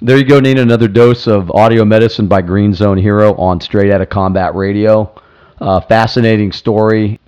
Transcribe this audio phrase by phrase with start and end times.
[0.00, 0.62] There you go, Nina.
[0.62, 5.12] Another dose of audio medicine by Green Zone Hero on Straight Outta Combat Radio.
[5.60, 7.18] Uh, fascinating story.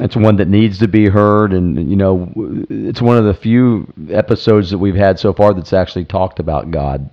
[0.00, 2.32] It's one that needs to be heard, and you know,
[2.70, 6.70] it's one of the few episodes that we've had so far that's actually talked about
[6.70, 7.10] God.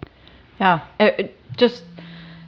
[0.58, 1.84] Yeah, it, it just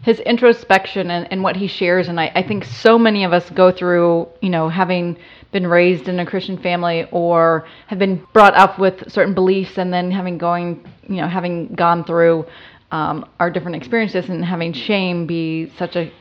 [0.01, 3.49] his introspection and, and what he shares, and I, I think so many of us
[3.49, 5.17] go through, you know, having
[5.51, 9.93] been raised in a Christian family or have been brought up with certain beliefs, and
[9.93, 12.45] then having going, you know, having gone through
[12.91, 16.11] um, our different experiences and having shame be such a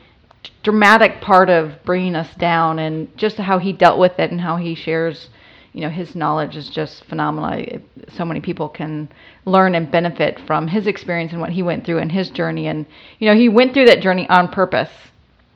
[0.63, 4.57] dramatic part of bringing us down and just how he dealt with it and how
[4.57, 5.29] he shares
[5.79, 7.79] you know his knowledge is just phenomenal.
[8.09, 9.07] So many people can
[9.45, 12.67] learn and benefit from his experience and what he went through and his journey.
[12.67, 12.85] And
[13.19, 14.89] you know he went through that journey on purpose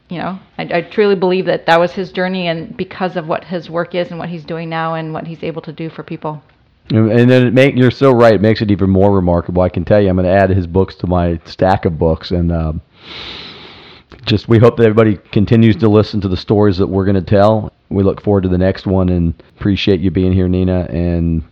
[0.10, 0.40] you know.
[0.58, 3.96] I, I truly believe that that was his journey and because of what his work
[3.96, 6.42] is and what he's doing now and what he's able to do for people.
[6.90, 8.36] And then it make you're so right.
[8.36, 9.62] It makes it even more remarkable.
[9.62, 12.32] I can tell you i'm going to add his books to my stack of books.
[12.32, 12.82] And um,
[14.26, 17.22] just we hope that everybody continues to listen to the stories that we're going to
[17.22, 17.72] tell.
[17.94, 21.44] We look forward to the next one and appreciate you being here, Nina, and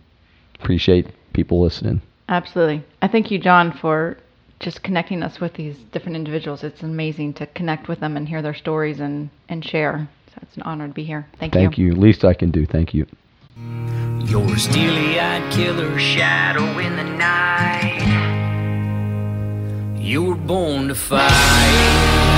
[0.60, 2.02] appreciate people listening.
[2.28, 2.84] Absolutely.
[3.00, 4.16] I thank you, John, for
[4.58, 6.64] just connecting us with these different individuals.
[6.64, 10.08] It's amazing to connect with them and hear their stories and, and share.
[10.28, 11.26] So it's an honor to be here.
[11.38, 11.60] Thank, you.
[11.60, 11.94] Thank you.
[11.94, 12.66] Least I can do.
[12.66, 13.06] Thank you.
[14.24, 18.00] You're steely-eyed killer shadow in the night.
[20.00, 22.31] You were born to fight.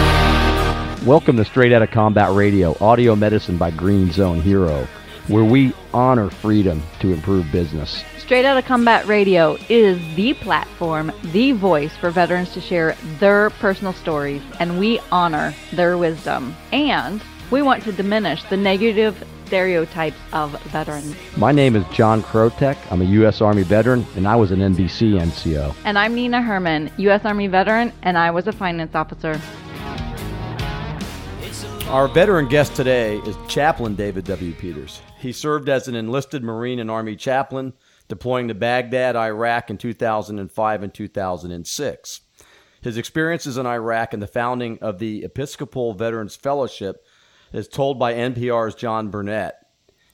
[1.04, 4.88] Welcome to Straight Outta Combat Radio, audio medicine by Green Zone Hero,
[5.28, 8.02] where we honor freedom to improve business.
[8.16, 13.92] Straight Outta Combat Radio is the platform, the voice for veterans to share their personal
[13.92, 16.56] stories, and we honor their wisdom.
[16.72, 21.14] And we want to diminish the negative stereotypes of veterans.
[21.36, 22.78] My name is John Krotek.
[22.90, 23.42] I'm a U.S.
[23.42, 25.74] Army veteran, and I was an NBC NCO.
[25.84, 27.26] And I'm Nina Herman, U.S.
[27.26, 29.38] Army veteran, and I was a finance officer.
[31.88, 34.54] Our veteran guest today is Chaplain David W.
[34.54, 35.02] Peters.
[35.18, 37.74] He served as an enlisted Marine and Army chaplain,
[38.08, 42.20] deploying to Baghdad, Iraq in 2005 and 2006.
[42.80, 47.04] His experiences in Iraq and the founding of the Episcopal Veterans Fellowship
[47.52, 49.54] is told by NPR's John Burnett.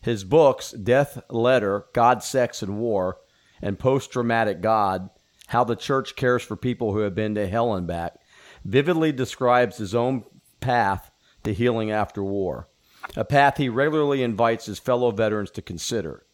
[0.03, 3.19] His books, Death Letter, God, Sex, and War,
[3.63, 5.09] and Post Traumatic God,
[5.47, 8.19] How the Church Cares for People Who Have Been to Hell and Back,
[8.65, 10.25] vividly describes his own
[10.61, 11.10] path
[11.45, 12.69] to healing after war,
[13.17, 16.27] a path he regularly invites his fellow veterans to consider.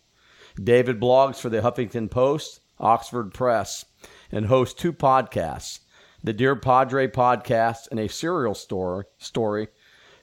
[0.62, 3.84] David blogs for the Huffington Post, Oxford Press,
[4.30, 5.80] and hosts two podcasts
[6.24, 9.68] the Dear Padre podcast and a serial story, story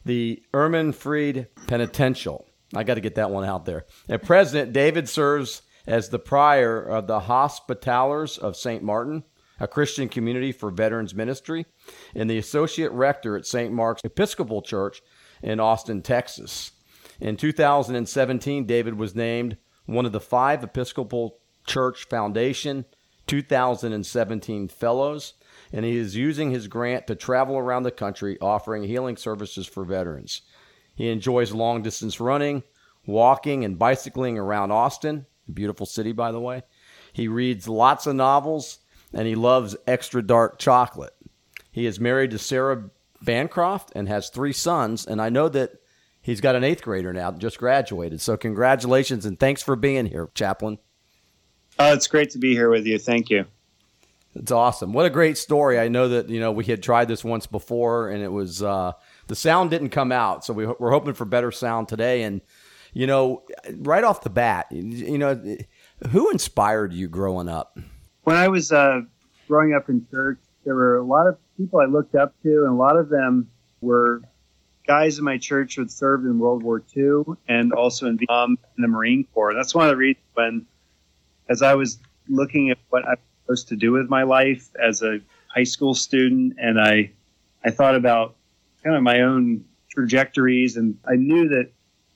[0.05, 2.45] the Ermenfrid Penitential.
[2.75, 3.85] I got to get that one out there.
[4.09, 8.83] And President David serves as the prior of the Hospitallers of St.
[8.83, 9.23] Martin,
[9.63, 11.65] a Christian community for veterans ministry,
[12.13, 13.71] and the associate rector at St.
[13.71, 15.01] Mark's Episcopal Church
[15.41, 16.71] in Austin, Texas.
[17.21, 22.83] In 2017, David was named one of the five Episcopal Church Foundation
[23.27, 25.33] 2017 Fellows,
[25.71, 29.85] and he is using his grant to travel around the country offering healing services for
[29.85, 30.41] veterans.
[30.93, 32.63] He enjoys long distance running,
[33.05, 36.63] walking, and bicycling around Austin, a beautiful city, by the way.
[37.13, 38.79] He reads lots of novels,
[39.13, 41.13] and he loves extra dark chocolate.
[41.71, 42.89] He is married to Sarah
[43.21, 45.05] Bancroft and has three sons.
[45.05, 45.71] And I know that
[46.21, 48.21] he's got an eighth grader now, just graduated.
[48.21, 50.77] So congratulations and thanks for being here, Chaplain.
[51.79, 52.99] Oh, it's great to be here with you.
[52.99, 53.45] Thank you.
[54.35, 54.93] It's awesome.
[54.93, 55.79] What a great story.
[55.79, 58.93] I know that, you know, we had tried this once before and it was, uh,
[59.27, 60.43] the sound didn't come out.
[60.43, 62.23] So we, we're hoping for better sound today.
[62.23, 62.41] And,
[62.93, 63.43] you know,
[63.77, 65.57] right off the bat, you know,
[66.09, 67.77] who inspired you growing up?
[68.23, 69.01] When I was uh,
[69.47, 72.69] growing up in church, there were a lot of people I looked up to, and
[72.69, 73.49] a lot of them
[73.81, 74.21] were
[74.87, 78.57] guys in my church who had served in World War II and also in Vietnam
[78.77, 79.53] the Marine Corps.
[79.53, 80.65] That's one of the reasons when,
[81.49, 85.01] as I was looking at what I was supposed to do with my life as
[85.01, 85.19] a
[85.53, 87.11] high school student, and I,
[87.63, 88.35] I thought about
[88.83, 91.71] kind of my own trajectories, and I knew that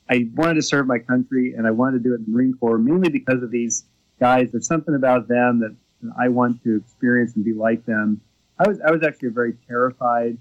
[0.10, 2.54] I wanted to serve my country and I wanted to do it in the Marine
[2.54, 3.84] Corps mainly because of these
[4.22, 4.50] guys.
[4.52, 5.76] There's something about them that
[6.20, 8.22] I want to experience and be like them.
[8.60, 10.38] I was I was actually a very terrified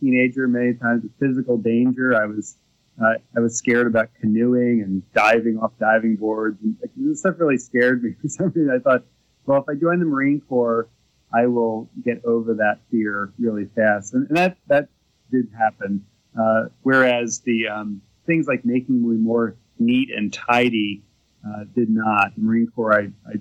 [0.00, 0.46] teenager.
[0.46, 2.14] Many times with physical danger.
[2.14, 2.56] I was
[3.00, 6.58] uh, I was scared about canoeing and diving off diving boards.
[6.62, 8.70] And, like, this stuff really scared me for some reason.
[8.70, 9.04] I thought,
[9.46, 10.88] well, if I join the Marine Corps,
[11.32, 14.88] I will get over that fear really fast, and, and that that
[15.30, 16.06] did happen.
[16.38, 21.02] Uh, whereas the um, things like making me more neat and tidy
[21.46, 22.34] uh, did not.
[22.34, 23.34] The Marine Corps, I, I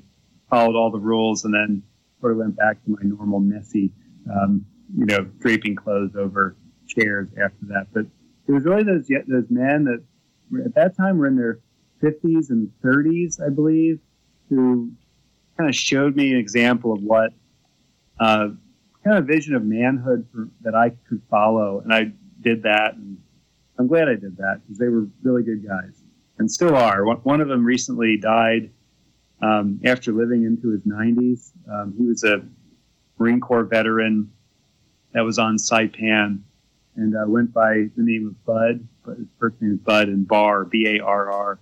[0.49, 1.83] followed all the rules, and then
[2.19, 3.91] sort of went back to my normal messy,
[4.31, 4.65] um,
[4.97, 6.55] you know, draping clothes over
[6.87, 7.87] chairs after that.
[7.93, 8.05] But
[8.47, 10.03] it was really those those men that
[10.65, 11.59] at that time were in their
[12.01, 13.99] 50s and 30s, I believe,
[14.49, 14.91] who
[15.57, 17.31] kind of showed me an example of what
[18.19, 18.49] uh,
[19.03, 22.11] kind of vision of manhood for, that I could follow, and I
[22.41, 23.17] did that, and
[23.79, 26.01] I'm glad I did that because they were really good guys
[26.39, 27.03] and still are.
[27.03, 28.71] One of them recently died
[29.41, 31.51] um, after living into his 90s.
[31.71, 32.43] Um, he was a
[33.17, 34.31] Marine Corps veteran
[35.13, 36.41] that was on Saipan
[36.95, 40.27] and uh, went by the name of Bud, but his first name is Bud and
[40.27, 41.59] Barr, B A R R.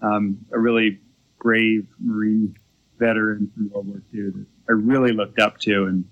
[0.00, 0.98] Um, a really
[1.40, 2.56] brave Marine
[2.98, 6.04] veteran from World War II that I really looked up to in,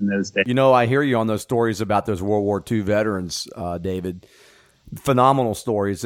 [0.00, 0.44] in those days.
[0.46, 3.78] You know, I hear you on those stories about those World War II veterans, uh,
[3.78, 4.26] David.
[4.94, 6.04] Phenomenal stories.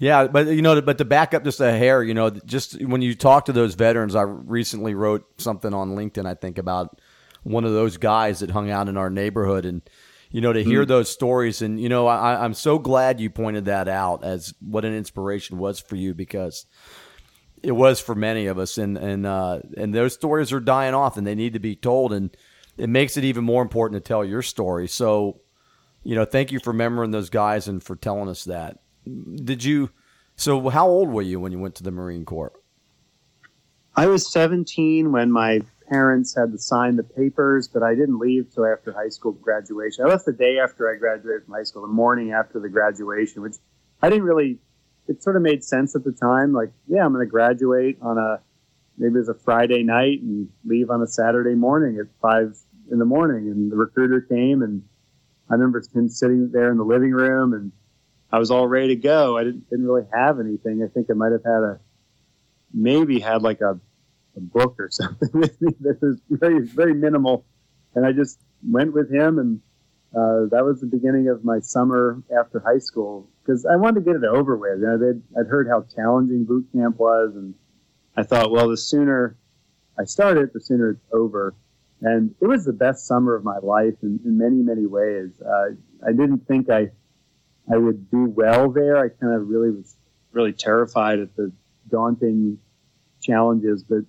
[0.00, 3.02] Yeah, but you know, but to back up just a hair, you know, just when
[3.02, 7.02] you talk to those veterans, I recently wrote something on LinkedIn, I think, about
[7.42, 9.82] one of those guys that hung out in our neighborhood, and
[10.30, 10.88] you know, to hear mm.
[10.88, 14.86] those stories, and you know, I, I'm so glad you pointed that out as what
[14.86, 16.64] an inspiration was for you because
[17.62, 21.18] it was for many of us, and and uh, and those stories are dying off,
[21.18, 22.34] and they need to be told, and
[22.78, 24.88] it makes it even more important to tell your story.
[24.88, 25.42] So,
[26.02, 29.90] you know, thank you for remembering those guys and for telling us that did you?
[30.36, 32.52] So, how old were you when you went to the Marine Corps?
[33.96, 38.54] I was 17 when my parents had to sign the papers, but I didn't leave
[38.54, 40.04] till after high school graduation.
[40.04, 43.42] I left the day after I graduated from high school, the morning after the graduation,
[43.42, 43.56] which
[44.02, 44.58] I didn't really.
[45.08, 46.52] It sort of made sense at the time.
[46.52, 48.40] Like, yeah, I'm going to graduate on a
[48.96, 52.56] maybe it was a Friday night and leave on a Saturday morning at five
[52.92, 53.50] in the morning.
[53.50, 54.84] And the recruiter came, and
[55.48, 57.72] I remember him sitting there in the living room and
[58.32, 59.36] I was all ready to go.
[59.36, 60.82] I didn't, didn't really have anything.
[60.82, 61.80] I think I might have had a,
[62.72, 63.78] maybe had like a,
[64.36, 67.44] a book or something with me that was very, very minimal.
[67.94, 69.38] And I just went with him.
[69.38, 69.60] And
[70.14, 74.12] uh, that was the beginning of my summer after high school because I wanted to
[74.12, 74.80] get it over with.
[74.80, 77.32] You know, I'd heard how challenging boot camp was.
[77.34, 77.54] And
[78.16, 79.36] I thought, well, the sooner
[80.00, 81.54] I start it, the sooner it's over.
[82.00, 85.30] And it was the best summer of my life in, in many, many ways.
[85.44, 85.74] Uh,
[86.06, 86.88] I didn't think I,
[87.72, 88.96] I would do well there.
[88.96, 89.96] I kind of really was
[90.32, 91.52] really terrified at the
[91.88, 92.58] daunting
[93.20, 94.04] challenges, but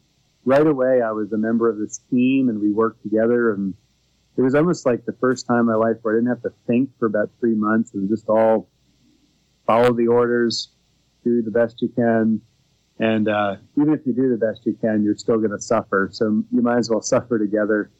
[0.45, 3.73] right away I was a member of this team and we worked together and
[4.37, 6.53] it was almost like the first time in my life where I didn't have to
[6.65, 7.91] think for about three months.
[7.93, 8.69] Was just all
[9.67, 10.69] follow the orders,
[11.23, 12.41] do the best you can.
[12.97, 16.09] And uh, even if you do the best you can, you're still going to suffer.
[16.11, 17.91] So you might as well suffer together.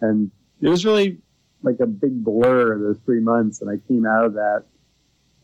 [0.00, 0.30] And
[0.60, 1.18] it was really
[1.62, 3.60] like a big blur those three months.
[3.60, 4.64] And I came out of that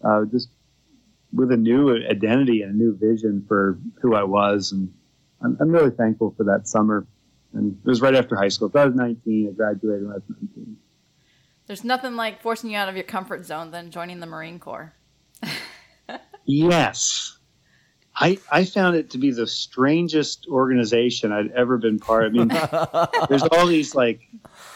[0.04, 0.48] uh, just
[1.32, 4.72] with a new identity and a new vision for who I was.
[4.72, 4.92] And
[5.42, 7.06] I'm, I'm, really thankful for that summer.
[7.54, 8.70] And it was right after high school.
[8.70, 9.48] So I was 19.
[9.48, 10.76] I graduated when I was 19.
[11.66, 14.92] There's nothing like forcing you out of your comfort zone than joining the Marine Corps.
[16.44, 17.38] yes.
[18.14, 22.32] I, I found it to be the strangest organization I'd ever been part of.
[22.32, 22.48] I mean,
[23.28, 24.20] there's all these like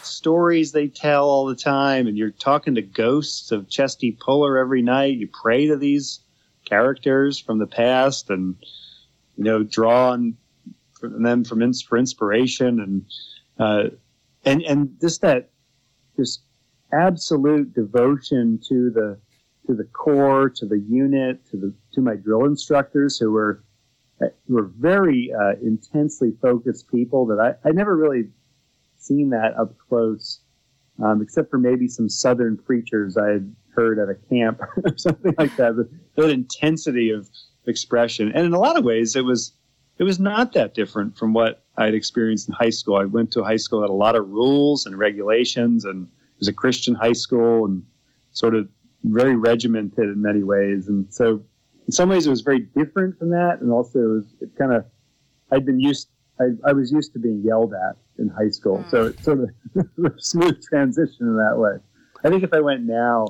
[0.07, 4.81] stories they tell all the time, and you're talking to ghosts of Chesty Puller every
[4.81, 5.17] night.
[5.17, 6.21] You pray to these
[6.65, 8.55] characters from the past, and
[9.37, 10.37] you know, draw on
[11.01, 13.05] them from for inspiration, and
[13.59, 13.89] uh,
[14.45, 15.49] and and just that
[16.15, 16.41] just
[16.91, 19.19] absolute devotion to the
[19.67, 23.63] to the core, to the unit, to the to my drill instructors who were
[24.19, 28.29] who were very uh, intensely focused people that I, I never really
[29.07, 30.41] seen that up close,
[31.03, 35.33] um, except for maybe some southern preachers I had heard at a camp or something
[35.37, 35.75] like that.
[35.75, 37.29] The, that intensity of
[37.65, 39.53] expression, and in a lot of ways, it was
[39.97, 42.97] it was not that different from what I had experienced in high school.
[42.97, 46.07] I went to a high school that had a lot of rules and regulations, and
[46.07, 47.83] it was a Christian high school, and
[48.31, 48.69] sort of
[49.03, 50.87] very regimented in many ways.
[50.87, 51.41] And so,
[51.85, 54.73] in some ways, it was very different from that, and also it was it kind
[54.73, 54.85] of
[55.51, 56.09] I'd been used
[56.39, 58.79] I, I was used to being yelled at in high school.
[58.79, 58.91] Mm.
[58.91, 59.49] So it's sort of
[60.05, 61.77] a smooth transition in that way.
[62.23, 63.27] I think if I went now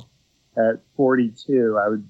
[0.57, 2.07] at 42, I would,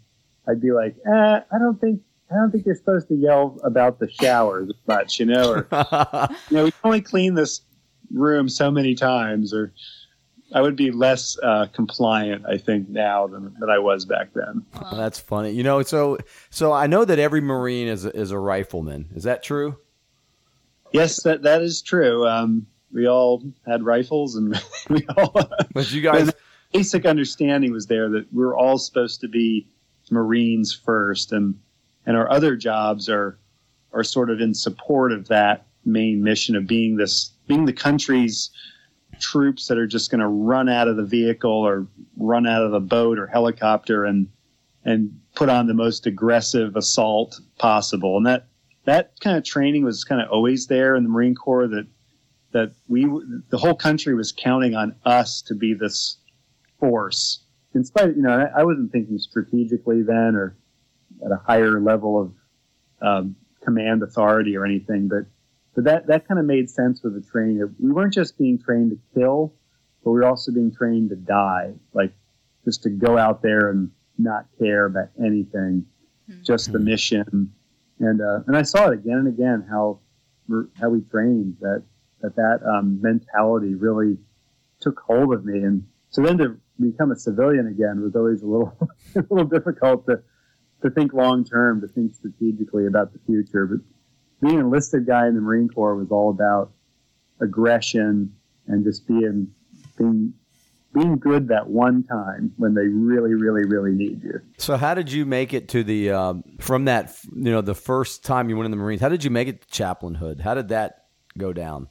[0.47, 2.01] I'd be like, eh, I don't think,
[2.31, 5.67] I don't think you're supposed to yell about the showers much, you know, or,
[6.49, 7.61] you know, we only clean this
[8.11, 9.73] room so many times, or
[10.53, 14.65] I would be less uh, compliant, I think, now than, than I was back then.
[14.93, 15.51] that's funny.
[15.51, 16.17] You know, so,
[16.49, 19.09] so I know that every Marine is a, is a rifleman.
[19.15, 19.77] Is that true?
[20.91, 22.27] Yes, that that is true.
[22.27, 25.33] Um, we all had rifles, and we all.
[25.73, 26.31] But you guys,
[26.73, 29.67] basic understanding was there that we're all supposed to be
[30.09, 31.59] Marines first, and
[32.05, 33.37] and our other jobs are
[33.93, 38.49] are sort of in support of that main mission of being this being the country's
[39.19, 42.71] troops that are just going to run out of the vehicle or run out of
[42.71, 44.27] the boat or helicopter and
[44.83, 48.47] and put on the most aggressive assault possible and that
[48.87, 51.87] that kind of training was kind of always there in the marine corps that
[52.51, 53.05] that we
[53.49, 56.17] the whole country was counting on us to be this
[56.79, 60.57] force in spite of, you know I, I wasn't thinking strategically then or
[61.23, 62.33] at a higher level of
[62.99, 65.25] um, command authority or anything but
[65.77, 67.75] but that, that kind of made sense with the training.
[67.79, 69.53] We weren't just being trained to kill,
[70.03, 72.13] but we were also being trained to die, like
[72.65, 75.85] just to go out there and not care about anything,
[76.27, 76.41] mm-hmm.
[76.41, 77.53] just the mission.
[77.99, 79.99] And uh, and I saw it again and again how
[80.79, 81.83] how we trained that
[82.21, 84.17] that that um, mentality really
[84.79, 85.59] took hold of me.
[85.59, 88.77] And so then to become a civilian again was always a little
[89.15, 90.21] a little difficult to
[90.83, 93.65] to think long term, to think strategically about the future.
[93.65, 93.79] But
[94.41, 96.71] being an enlisted guy in the Marine Corps was all about
[97.39, 98.35] aggression
[98.67, 99.53] and just being
[99.97, 100.33] being
[100.97, 104.41] being good that one time when they really, really, really need you.
[104.57, 108.23] So, how did you make it to the um, from that you know the first
[108.23, 109.01] time you went in the Marines?
[109.01, 110.41] How did you make it to chaplainhood?
[110.41, 111.05] How did that
[111.37, 111.87] go down?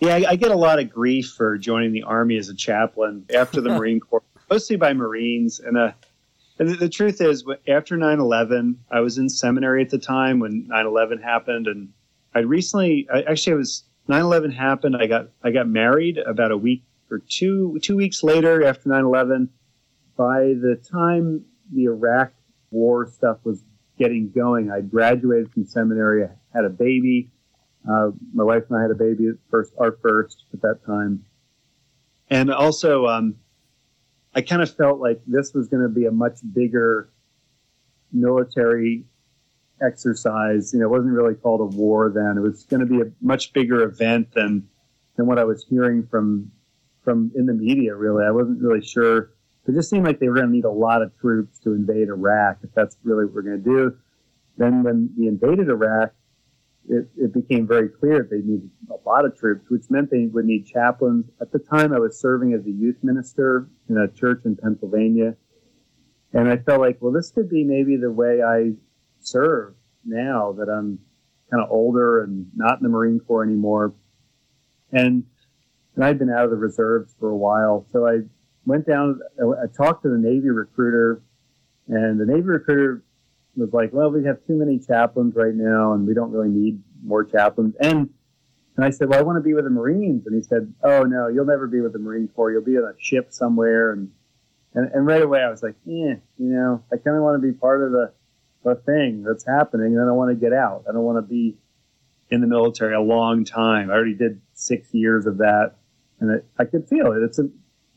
[0.00, 3.24] Yeah, I, I get a lot of grief for joining the Army as a chaplain
[3.34, 5.92] after the Marine Corps, mostly by Marines, and uh,
[6.58, 10.38] and the, the truth is, after 9 11, I was in seminary at the time
[10.38, 11.66] when 9 11 happened.
[11.66, 11.90] And
[12.34, 14.96] I'd recently, I, actually, I was 9 11 happened.
[14.96, 19.04] I got, I got married about a week or two, two weeks later after 9
[19.04, 19.48] 11.
[20.16, 22.32] By the time the Iraq
[22.70, 23.62] war stuff was
[23.98, 27.30] getting going, I graduated from seminary, I had a baby.
[27.88, 31.24] Uh, my wife and I had a baby at first, our first at that time.
[32.28, 33.36] And also, um,
[34.34, 37.10] I kind of felt like this was going to be a much bigger
[38.12, 39.04] military
[39.80, 40.72] exercise.
[40.72, 42.36] You know, it wasn't really called a war then.
[42.36, 44.68] It was going to be a much bigger event than
[45.16, 46.50] than what I was hearing from
[47.06, 47.94] from in the media.
[47.94, 49.30] Really, I wasn't really sure.
[49.66, 52.08] It just seemed like they were going to need a lot of troops to invade
[52.08, 52.58] Iraq.
[52.62, 53.96] If that's really what we're going to do,
[54.58, 56.10] then when we invaded Iraq,
[56.88, 60.44] it, it became very clear they needed a lot of troops, which meant they would
[60.44, 61.26] need chaplains.
[61.40, 65.36] At the time, I was serving as a youth minister in a church in Pennsylvania.
[66.32, 68.72] And I felt like, well, this could be maybe the way I
[69.20, 70.98] serve now that I'm
[71.50, 73.94] kind of older and not in the Marine Corps anymore.
[74.92, 75.24] And,
[75.96, 77.86] and I'd been out of the reserves for a while.
[77.90, 78.20] So I
[78.66, 81.22] went down, I talked to the Navy recruiter,
[81.88, 83.02] and the Navy recruiter
[83.56, 86.82] was like, well, we have too many chaplains right now, and we don't really need
[87.02, 87.74] more chaplains.
[87.80, 88.10] And
[88.76, 90.26] and I said, well, I want to be with the Marines.
[90.26, 92.52] And he said, oh no, you'll never be with the Marine Corps.
[92.52, 93.92] You'll be on a ship somewhere.
[93.92, 94.10] And
[94.74, 97.46] and, and right away I was like, eh, you know, I kind of want to
[97.46, 98.12] be part of the
[98.64, 100.84] the thing that's happening, and I don't want to get out.
[100.88, 101.56] I don't want to be
[102.30, 103.90] in the military a long time.
[103.90, 105.74] I already did six years of that,
[106.20, 107.22] and it, I could feel it.
[107.22, 107.48] It's a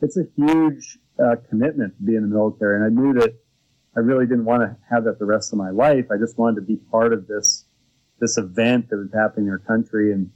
[0.01, 3.33] it's a huge uh, commitment to be in the military, and I knew that
[3.95, 6.05] I really didn't want to have that the rest of my life.
[6.11, 7.65] I just wanted to be part of this
[8.19, 10.11] this event that was happening in our country.
[10.11, 10.31] And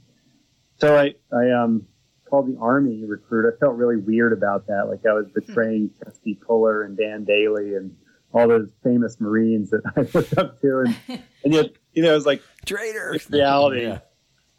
[0.76, 1.86] so I, I um,
[2.28, 3.52] called the Army recruit.
[3.52, 4.88] I felt really weird about that.
[4.88, 5.40] Like I was hmm.
[5.40, 7.96] betraying Chesty Puller and Dan Daly and
[8.32, 10.80] all those famous Marines that I looked up to.
[10.80, 10.96] And,
[11.44, 13.82] and yet, you know, it was like traitor reality.
[13.82, 14.00] Yeah.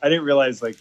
[0.01, 0.77] I didn't realize like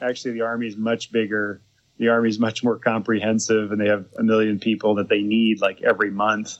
[0.00, 1.62] actually the Army is much bigger.
[1.98, 5.60] The Army is much more comprehensive and they have a million people that they need
[5.60, 6.58] like every month.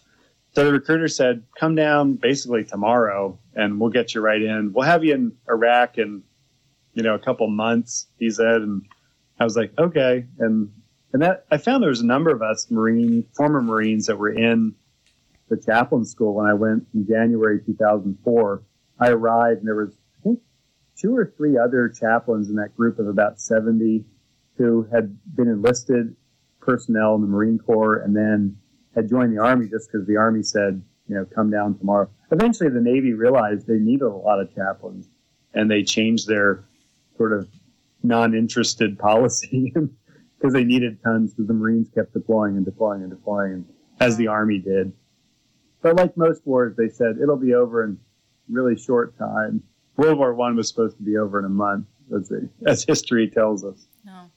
[0.54, 4.72] So the recruiter said, "Come down basically tomorrow, and we'll get you right in.
[4.72, 6.22] We'll have you in Iraq in,
[6.92, 8.82] you know, a couple months." He said, and
[9.40, 10.70] I was like, "Okay." And
[11.12, 14.30] and that I found there was a number of us Marine former Marines that were
[14.30, 14.76] in
[15.48, 18.62] the chaplain school when I went in January 2004.
[19.00, 20.40] I arrived, and there was I think
[20.96, 24.04] two or three other chaplains in that group of about 70
[24.56, 26.14] who had been enlisted
[26.60, 28.56] personnel in the Marine Corps, and then
[28.94, 32.08] had joined the army just because the army said, you know, come down tomorrow.
[32.30, 35.08] Eventually, the Navy realized they needed a lot of chaplains,
[35.52, 36.64] and they changed their
[37.16, 37.48] sort of
[38.02, 39.72] non-interested policy
[40.38, 41.34] because they needed tons.
[41.34, 43.66] Because the Marines kept deploying and deploying and deploying,
[44.00, 44.92] as the Army did.
[45.82, 47.98] But like most wars, they said it'll be over in
[48.48, 49.62] really short time.
[49.96, 53.28] World War One was supposed to be over in a month, as, they, as history
[53.28, 53.86] tells us.
[54.04, 54.30] No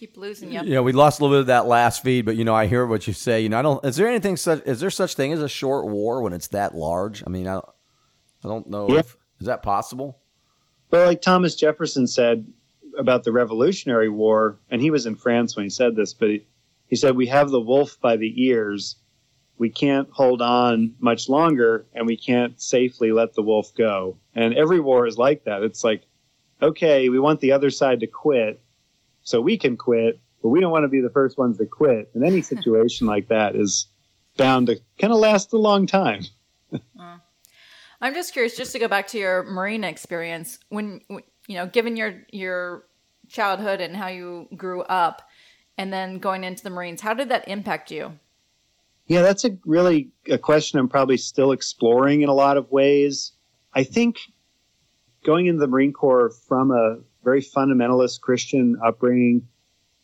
[0.00, 0.62] keep losing you.
[0.62, 2.66] You know, we lost a little bit of that last feed, but you know, I
[2.66, 3.42] hear what you say.
[3.42, 3.84] You know, I don't.
[3.84, 4.64] Is there anything such?
[4.64, 7.22] Is there such thing as a short war when it's that large?
[7.26, 7.62] I mean, I, I
[8.44, 8.88] don't know.
[8.88, 9.00] Yeah.
[9.00, 10.18] If, is that possible?
[10.90, 12.46] Well, like Thomas Jefferson said
[12.98, 16.46] about the Revolutionary War, and he was in France when he said this, but he,
[16.88, 18.96] he said we have the wolf by the ears.
[19.60, 24.16] we can't hold on much longer and we can't safely let the wolf go.
[24.34, 25.62] And every war is like that.
[25.62, 26.02] It's like,
[26.62, 28.62] okay, we want the other side to quit
[29.22, 32.10] so we can quit, but we don't want to be the first ones to quit.
[32.14, 33.86] And any situation like that is
[34.36, 36.22] bound to kind of last a long time.
[36.72, 37.18] Uh,
[38.00, 41.66] I'm just curious, just to go back to your marine experience, when, when you know,
[41.66, 42.84] given your your
[43.28, 45.28] childhood and how you grew up,
[45.76, 48.18] and then going into the Marines, how did that impact you?
[49.06, 53.32] Yeah, that's a really a question I'm probably still exploring in a lot of ways.
[53.74, 54.18] I think
[55.24, 59.48] going into the Marine Corps from a very fundamentalist Christian upbringing,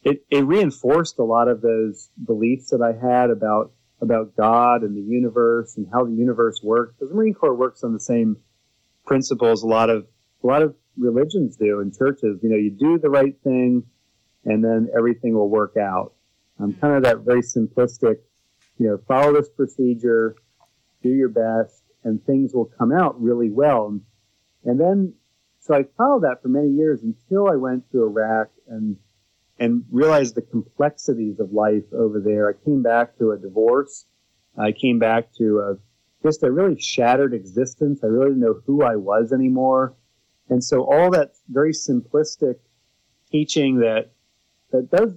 [0.03, 4.95] it, it reinforced a lot of those beliefs that I had about about God and
[4.95, 6.95] the universe and how the universe works.
[6.95, 8.37] Because the Marine Corps works on the same
[9.07, 10.07] principles a lot of
[10.45, 12.41] a lot of religions do and churches.
[12.43, 13.85] You know, you do the right thing,
[14.45, 16.13] and then everything will work out.
[16.61, 18.19] Um, kind of that very simplistic
[18.79, 20.37] you know, follow this procedure,
[21.03, 23.99] do your best, and things will come out really well.
[24.65, 25.15] And then,
[25.67, 28.97] so I followed that for many years until I went to Iraq and
[29.59, 32.49] and realized the complexities of life over there.
[32.51, 34.05] I came back to a divorce.
[34.59, 35.77] I came back to a,
[36.23, 38.01] just a really shattered existence.
[38.05, 39.95] I really didn't know who I was anymore.
[40.51, 42.57] And so all that very simplistic
[43.31, 44.13] teaching that
[44.73, 45.15] that does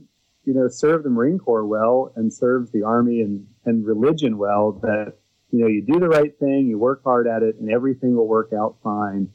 [0.49, 4.71] you know, serve the Marine Corps well and serves the Army and, and religion well
[4.81, 5.13] that,
[5.51, 8.27] you know, you do the right thing, you work hard at it, and everything will
[8.27, 9.29] work out fine.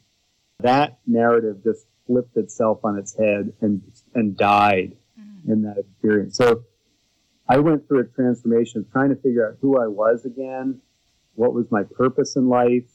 [0.59, 3.81] That narrative just flipped itself on its head and,
[4.13, 5.51] and died mm.
[5.51, 6.37] in that experience.
[6.37, 6.63] So
[7.47, 10.81] I went through a transformation of trying to figure out who I was again,
[11.35, 12.89] what was my purpose in life.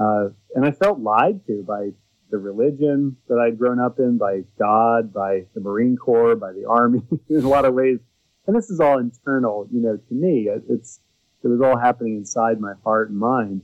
[0.00, 1.90] Uh, and I felt lied to by
[2.30, 6.66] the religion that I'd grown up in, by God, by the Marine Corps, by the
[6.68, 7.98] Army, in a lot of ways.
[8.46, 10.48] And this is all internal, you know, to me.
[10.68, 11.00] It's
[11.42, 13.62] it was all happening inside my heart and mind.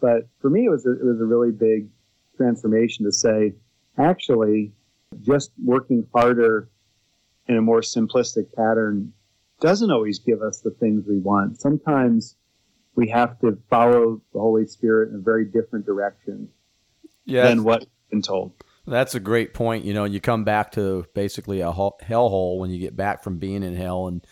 [0.00, 1.88] But for me, it was a, it was a really big
[2.36, 3.54] transformation to say,
[3.98, 4.72] actually,
[5.20, 6.68] just working harder
[7.48, 9.12] in a more simplistic pattern
[9.60, 11.60] doesn't always give us the things we want.
[11.60, 12.36] Sometimes
[12.94, 16.48] we have to follow the Holy Spirit in a very different direction
[17.24, 17.48] yes.
[17.48, 18.52] than what we've been told.
[18.86, 19.84] That's a great point.
[19.84, 23.62] You know, you come back to basically a hellhole when you get back from being
[23.62, 24.08] in hell.
[24.08, 24.26] And,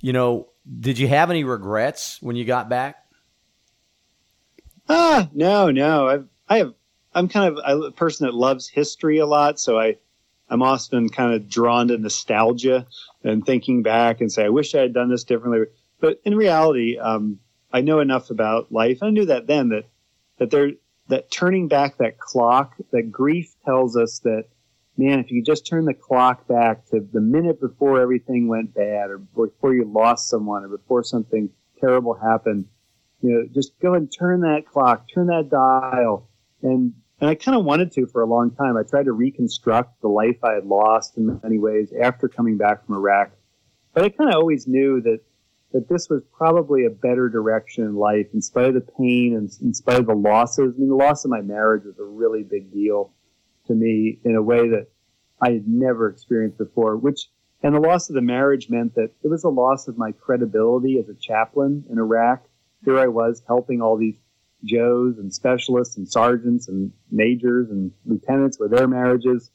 [0.00, 3.04] you know, did you have any regrets when you got back?
[4.88, 6.06] Ah, no, no.
[6.06, 6.74] I've, I have,
[7.14, 9.60] I'm kind of a person that loves history a lot.
[9.60, 9.96] So I,
[10.48, 12.86] I'm often kind of drawn to nostalgia
[13.22, 15.66] and thinking back and say, I wish I had done this differently.
[16.00, 17.38] But in reality, um,
[17.72, 18.98] I know enough about life.
[19.02, 19.84] I knew that then that,
[20.38, 20.72] that there,
[21.08, 24.44] that turning back that clock, that grief tells us that,
[24.96, 29.10] man, if you just turn the clock back to the minute before everything went bad
[29.10, 31.50] or before you lost someone or before something
[31.80, 32.66] terrible happened,
[33.22, 36.28] you know, just go and turn that clock, turn that dial.
[36.62, 38.76] And, and I kind of wanted to for a long time.
[38.76, 42.84] I tried to reconstruct the life I had lost in many ways after coming back
[42.84, 43.30] from Iraq.
[43.92, 45.20] But I kind of always knew that
[45.72, 49.50] that this was probably a better direction in life in spite of the pain and
[49.60, 50.72] in spite of the losses.
[50.74, 53.12] I mean, the loss of my marriage was a really big deal
[53.66, 54.86] to me in a way that
[55.42, 57.28] I had never experienced before, which,
[57.62, 60.96] and the loss of the marriage meant that it was a loss of my credibility
[60.96, 62.44] as a chaplain in Iraq.
[62.84, 64.20] Here I was helping all these
[64.64, 69.50] Joes and specialists and sergeants and majors and lieutenants with their marriages.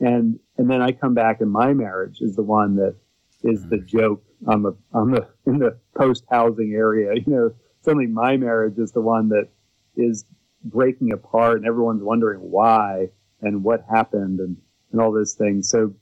[0.00, 2.96] And, and then I come back and my marriage is the one that
[3.42, 3.86] is the mm.
[3.86, 7.14] joke on the on the in the post housing area.
[7.14, 9.48] You know, suddenly my marriage is the one that
[9.96, 10.24] is
[10.64, 13.08] breaking apart, and everyone's wondering why
[13.40, 14.56] and what happened and
[14.92, 15.68] and all those things.
[15.70, 15.94] So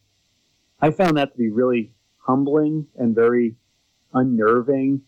[0.81, 3.57] I found that to be really humbling and very
[4.13, 5.03] unnerving,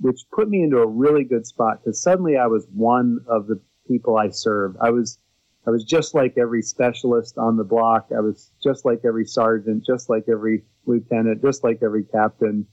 [0.00, 3.60] which put me into a really good spot because suddenly I was one of the
[3.86, 4.76] people I served.
[4.80, 5.18] I was
[5.66, 8.08] I was just like every specialist on the block.
[8.14, 12.66] I was just like every sergeant, just like every lieutenant, just like every captain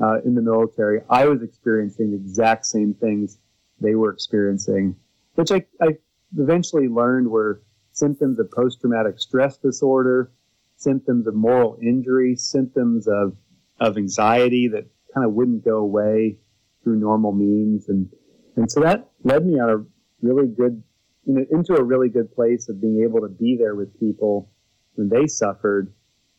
[0.00, 1.00] uh, in the military.
[1.10, 3.38] I was experiencing the exact same things
[3.80, 4.94] they were experiencing,
[5.34, 5.98] which I, I
[6.38, 10.30] eventually learned were symptoms of post-traumatic stress disorder,
[10.76, 13.36] symptoms of moral injury, symptoms of,
[13.80, 16.38] of anxiety that kind of wouldn't go away
[16.86, 17.88] through normal means.
[17.88, 18.08] And,
[18.54, 19.84] and so that led me on a
[20.22, 20.84] really good
[21.24, 24.48] you know, into a really good place of being able to be there with people
[24.94, 25.92] when they suffered.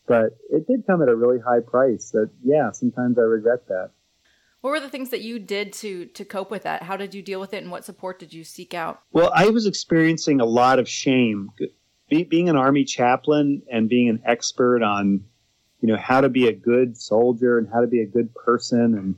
[0.08, 3.92] But it did come at a really high price that, yeah, sometimes I regret that.
[4.62, 6.84] What were the things that you did to to cope with that?
[6.84, 9.02] How did you deal with it and what support did you seek out?
[9.12, 11.52] Well, I was experiencing a lot of shame.
[12.10, 15.26] Be, being an army chaplain and being an expert on,
[15.82, 18.96] you know, how to be a good soldier and how to be a good person
[18.96, 19.16] and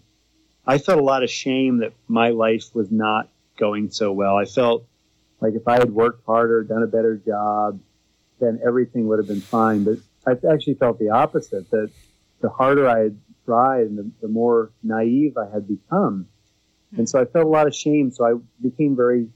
[0.69, 3.27] I felt a lot of shame that my life was not
[3.57, 4.37] going so well.
[4.37, 4.85] I felt
[5.41, 7.79] like if I had worked harder, done a better job,
[8.39, 9.83] then everything would have been fine.
[9.83, 11.89] But I actually felt the opposite that
[12.41, 16.27] the harder I had tried and the, the more naive I had become.
[16.91, 17.05] And hmm.
[17.05, 18.11] so I felt a lot of shame.
[18.11, 19.27] So I became very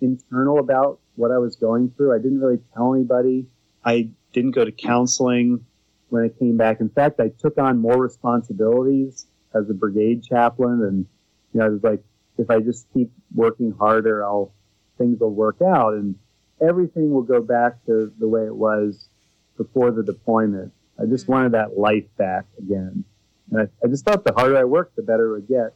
[0.00, 2.14] internal about what I was going through.
[2.14, 3.44] I didn't really tell anybody.
[3.84, 5.66] I didn't go to counseling
[6.08, 6.80] when I came back.
[6.80, 10.82] In fact, I took on more responsibilities as a brigade chaplain.
[10.82, 11.06] And,
[11.52, 12.02] you know, I was like,
[12.38, 14.52] if I just keep working harder, I'll,
[14.98, 16.14] things will work out and
[16.60, 19.08] everything will go back to the way it was
[19.56, 20.72] before the deployment.
[20.98, 21.32] I just Mm-hmm.
[21.32, 23.04] wanted that life back again.
[23.50, 25.74] And I, I just thought the harder I worked, the better it would get.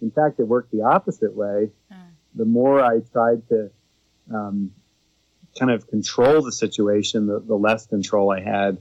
[0.00, 1.70] In fact, it worked the opposite way.
[1.92, 1.96] Mm.
[2.34, 3.70] The more I tried to
[4.32, 4.72] um,
[5.58, 8.78] kind of control the situation, the, the less control I had.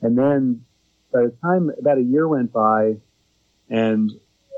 [0.00, 0.64] And then
[1.12, 2.96] by the time about a year went by
[3.74, 4.10] and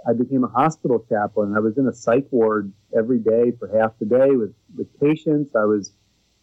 [0.06, 3.98] I became a hospital chaplain, I was in a psych ward every day for half
[3.98, 5.56] the day with, with patients.
[5.56, 5.92] I was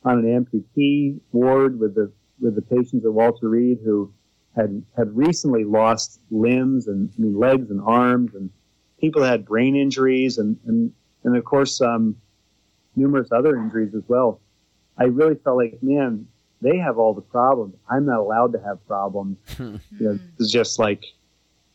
[0.03, 4.11] on an amputee ward with the with the patients at Walter Reed who
[4.55, 8.49] had had recently lost limbs and I mean legs and arms and
[8.99, 10.91] people that had brain injuries and and,
[11.23, 12.17] and of course um,
[12.95, 14.41] numerous other injuries as well.
[14.97, 16.27] I really felt like, man,
[16.61, 17.75] they have all the problems.
[17.89, 19.37] I'm not allowed to have problems.
[19.59, 21.03] you know, it's just like,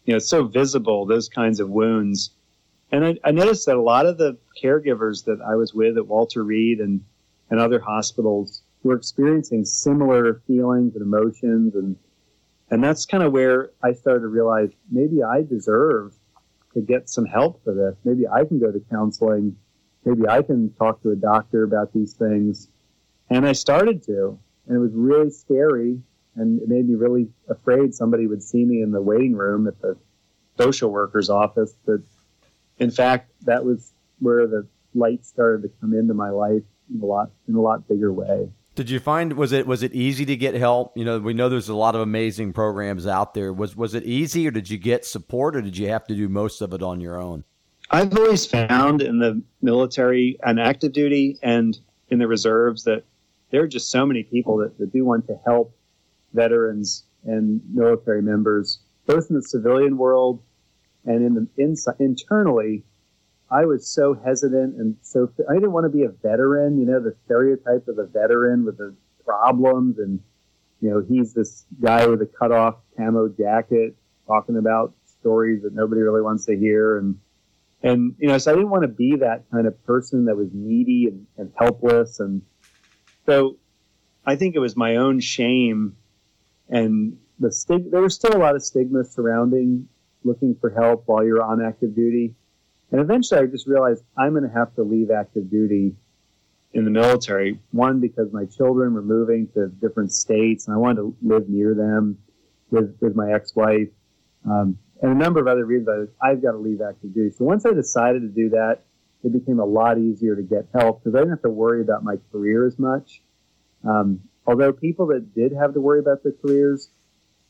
[0.08, 2.30] you know, it's so visible, those kinds of wounds.
[2.90, 6.06] And I, I noticed that a lot of the caregivers that I was with at
[6.06, 7.04] Walter Reed and,
[7.50, 11.74] and other hospitals were experiencing similar feelings and emotions.
[11.74, 11.94] And,
[12.70, 16.14] and that's kind of where I started to realize maybe I deserve
[16.72, 17.94] to get some help for this.
[18.02, 19.54] Maybe I can go to counseling.
[20.06, 22.70] Maybe I can talk to a doctor about these things.
[23.28, 26.00] And I started to, and it was really scary
[26.38, 29.80] and it made me really afraid somebody would see me in the waiting room at
[29.80, 29.96] the
[30.56, 31.74] social worker's office.
[31.84, 32.02] That,
[32.78, 37.06] in fact, that was where the light started to come into my life in a
[37.06, 38.50] lot in a lot bigger way.
[38.74, 40.96] Did you find was it was it easy to get help?
[40.96, 43.52] You know, we know there's a lot of amazing programs out there.
[43.52, 46.28] Was was it easy, or did you get support, or did you have to do
[46.28, 47.44] most of it on your own?
[47.90, 51.78] I've always found in the military and active duty and
[52.10, 53.04] in the reserves that
[53.50, 55.74] there are just so many people that, that do want to help
[56.32, 60.42] veterans and military members, both in the civilian world
[61.04, 62.84] and in the inside, internally.
[63.50, 67.00] I was so hesitant and so I didn't want to be a veteran, you know,
[67.00, 70.20] the stereotype of the veteran with the problems and
[70.80, 75.74] you know, he's this guy with a cut off camo jacket talking about stories that
[75.74, 77.18] nobody really wants to hear and
[77.82, 80.48] and you know, so I didn't want to be that kind of person that was
[80.52, 82.42] needy and, and helpless and
[83.24, 83.56] so
[84.26, 85.96] I think it was my own shame
[86.68, 89.88] and the stig- there was still a lot of stigma surrounding
[90.24, 92.34] looking for help while you're on active duty.
[92.90, 95.94] And eventually I just realized I'm going to have to leave active duty
[96.72, 97.58] in the military.
[97.70, 101.74] One, because my children were moving to different states and I wanted to live near
[101.74, 102.18] them
[102.70, 103.88] with, with my ex-wife.
[104.44, 107.30] Um, and a number of other reasons I I've got to leave active duty.
[107.30, 108.82] So once I decided to do that,
[109.22, 112.04] it became a lot easier to get help because I didn't have to worry about
[112.04, 113.22] my career as much.
[113.84, 116.88] Um, although people that did have to worry about their careers,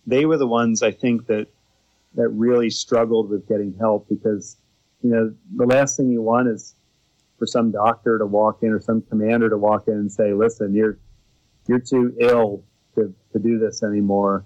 [0.06, 1.46] they were the ones I think that
[2.14, 4.56] that really struggled with getting help because
[5.02, 6.74] you know the last thing you want is
[7.38, 10.74] for some doctor to walk in or some commander to walk in and say, "Listen,
[10.74, 10.98] you're
[11.68, 12.64] you're too ill
[12.96, 14.44] to, to do this anymore."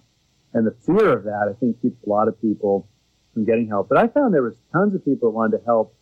[0.52, 2.86] And the fear of that, I think, keeps a lot of people
[3.32, 3.88] from getting help.
[3.88, 5.94] But I found there was tons of people that wanted to help,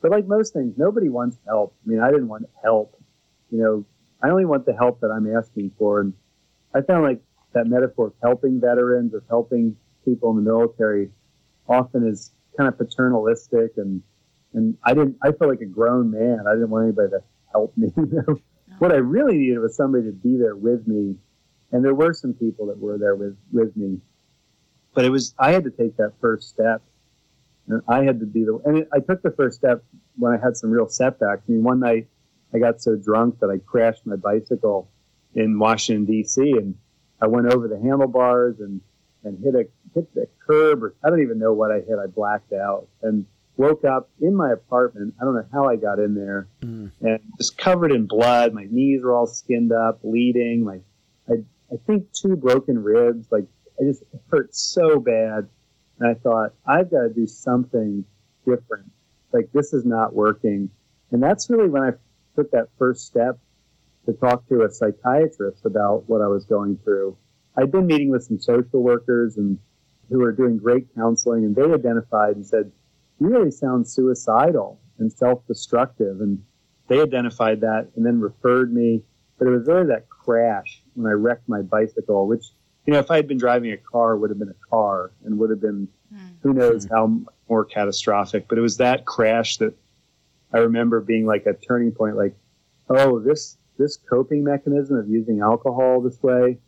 [0.00, 1.74] but like most things, nobody wants help.
[1.84, 2.96] I mean, I didn't want help.
[3.50, 3.84] You know,
[4.22, 6.00] I only want the help that I'm asking for.
[6.00, 6.12] And
[6.74, 7.20] I found like
[7.52, 11.10] that metaphor of helping veterans or helping people in the military
[11.68, 14.02] often is kind of paternalistic and
[14.54, 16.44] and I didn't I felt like a grown man.
[16.46, 17.92] I didn't want anybody to help me.
[17.96, 18.24] You know?
[18.28, 18.38] Oh.
[18.78, 21.16] What I really needed was somebody to be there with me.
[21.72, 24.00] And there were some people that were there with, with me.
[24.94, 26.82] But it was I had to take that first step.
[27.68, 29.84] And I had to be the and it, I took the first step
[30.16, 31.42] when I had some real setbacks.
[31.48, 32.08] I mean one night
[32.56, 34.88] I got so drunk that I crashed my bicycle
[35.34, 36.40] in Washington D.C.
[36.52, 36.74] and
[37.20, 38.80] I went over the handlebars and
[39.24, 41.98] and hit a hit the curb or I don't even know what I hit.
[42.02, 43.26] I blacked out and
[43.58, 45.14] woke up in my apartment.
[45.20, 46.90] I don't know how I got in there Mm.
[47.00, 48.54] and just covered in blood.
[48.54, 50.64] My knees were all skinned up, bleeding.
[50.64, 50.80] My
[51.28, 51.34] I
[51.72, 53.26] I think two broken ribs.
[53.30, 53.46] Like
[53.78, 55.48] I just hurt so bad.
[55.98, 58.04] And I thought I've got to do something
[58.46, 58.90] different.
[59.32, 60.70] Like this is not working.
[61.10, 61.92] And that's really when I
[62.36, 63.38] took that first step
[64.04, 67.16] to talk to a psychiatrist about what I was going through.
[67.56, 69.58] I'd been meeting with some social workers and
[70.08, 72.70] who were doing great counseling and they identified and said,
[73.18, 76.20] "You really sound suicidal and self-destructive.
[76.20, 76.42] And
[76.88, 79.02] they identified that and then referred me.
[79.38, 82.46] But it was really that crash when I wrecked my bicycle, which,
[82.86, 85.38] you know, if I had been driving a car, would have been a car and
[85.38, 86.26] would have been hmm.
[86.42, 86.94] who knows hmm.
[86.94, 88.48] how more catastrophic.
[88.48, 89.74] But it was that crash that
[90.52, 92.16] I remember being like a turning point.
[92.16, 92.34] Like,
[92.88, 96.58] oh, this this coping mechanism of using alcohol this way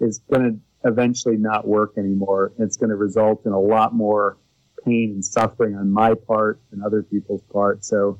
[0.00, 2.52] is going to eventually not work anymore.
[2.58, 4.36] It's going to result in a lot more
[4.84, 7.84] pain and suffering on my part and other people's part.
[7.84, 8.18] So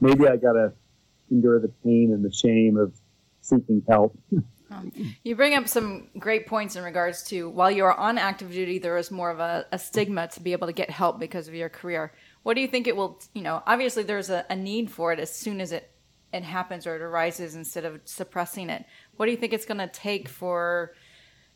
[0.00, 0.72] maybe I got to
[1.30, 2.94] endure the pain and the shame of
[3.40, 4.18] seeking help.
[4.72, 4.92] Um,
[5.24, 8.78] you bring up some great points in regards to while you are on active duty,
[8.78, 11.54] there is more of a, a stigma to be able to get help because of
[11.54, 12.12] your career.
[12.42, 15.18] What do you think it will, you know, obviously there's a, a need for it
[15.18, 15.90] as soon as it,
[16.32, 18.84] it happens or it arises instead of suppressing it.
[19.16, 20.94] What do you think it's going to take for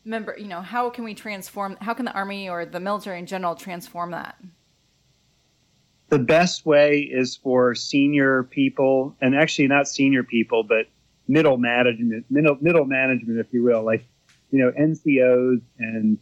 [0.03, 3.25] member, you know, how can we transform, how can the Army or the military in
[3.25, 4.37] general transform that?
[6.09, 10.87] the best way is for senior people, and actually not senior people, but
[11.27, 14.05] middle management, middle, middle management, if you will, like
[14.51, 16.17] you know NCOs and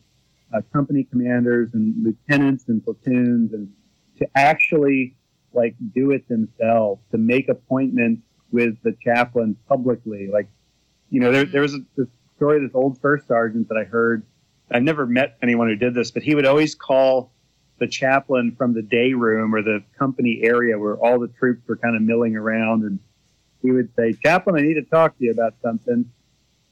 [0.53, 3.71] uh, company commanders and lieutenants and platoons, and
[4.19, 5.15] to actually
[5.53, 8.21] like do it themselves, to make appointments
[8.51, 10.29] with the chaplain publicly.
[10.31, 10.47] Like,
[11.09, 13.83] you know, there, there was a this story of this old first sergeant that I
[13.83, 14.23] heard.
[14.71, 17.31] I never met anyone who did this, but he would always call
[17.79, 21.75] the chaplain from the day room or the company area where all the troops were
[21.75, 22.99] kind of milling around and
[23.61, 26.09] he would say, Chaplain, I need to talk to you about something,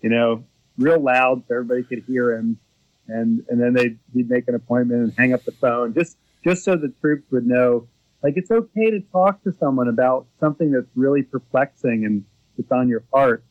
[0.01, 0.43] you know,
[0.77, 2.59] real loud so everybody could hear him.
[3.07, 6.63] And, and then they'd, he'd make an appointment and hang up the phone just, just
[6.63, 7.87] so the troops would know,
[8.23, 12.23] like, it's okay to talk to someone about something that's really perplexing and
[12.57, 13.43] it's on your heart.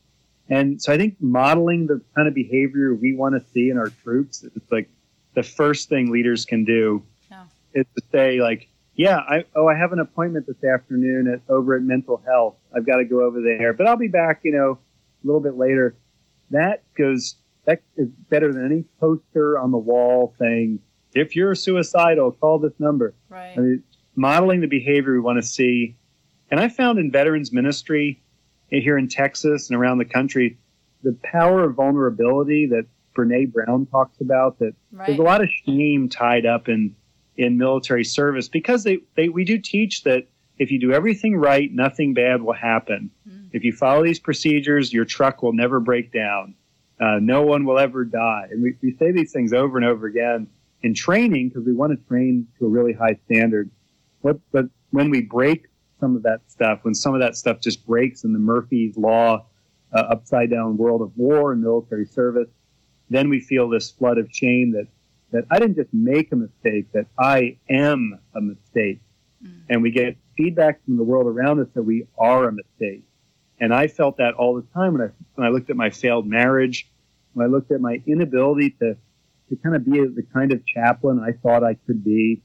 [0.49, 3.89] And so I think modeling the kind of behavior we want to see in our
[4.03, 4.89] troops is like
[5.33, 7.45] the first thing leaders can do Yeah.
[7.73, 11.75] is to say like, yeah, I, oh, I have an appointment this afternoon at over
[11.75, 12.55] at mental health.
[12.75, 14.77] I've got to go over there, but I'll be back, you know,
[15.23, 15.95] a little bit later.
[16.49, 20.79] That goes, that is better than any poster on the wall saying,
[21.13, 23.13] if you're suicidal, call this number.
[23.29, 23.53] Right.
[23.57, 23.83] I mean,
[24.15, 25.95] modeling the behavior we want to see.
[26.49, 28.21] And I found in veterans ministry
[28.69, 30.57] here in Texas and around the country,
[31.03, 35.07] the power of vulnerability that Brene Brown talks about, that Right.
[35.07, 36.95] there's a lot of shame tied up in,
[37.37, 41.71] in military service because they, they, we do teach that if you do everything right,
[41.73, 43.09] nothing bad will happen.
[43.51, 46.55] If you follow these procedures, your truck will never break down.
[46.99, 48.47] Uh, no one will ever die.
[48.51, 50.47] And we, we say these things over and over again
[50.83, 53.69] in training because we want to train to a really high standard.
[54.21, 55.67] What, but when we break
[55.99, 59.45] some of that stuff, when some of that stuff just breaks in the Murphy's Law,
[59.93, 62.47] uh, upside down world of war and military service,
[63.09, 64.87] then we feel this flood of shame that,
[65.31, 69.01] that I didn't just make a mistake, that I am a mistake.
[69.69, 73.03] And we get feedback from the world around us that we are a mistake.
[73.59, 76.27] And I felt that all the time when I, when I looked at my failed
[76.27, 76.89] marriage,
[77.33, 78.97] when I looked at my inability to,
[79.51, 82.41] to kind of be the kind of chaplain I thought I could be.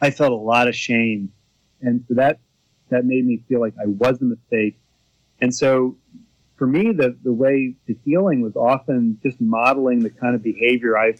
[0.00, 1.32] I felt a lot of shame.
[1.82, 2.38] And so that,
[2.88, 4.78] that made me feel like I was a mistake.
[5.40, 5.96] And so
[6.56, 10.96] for me, the, the way to healing was often just modeling the kind of behavior
[10.96, 11.14] I,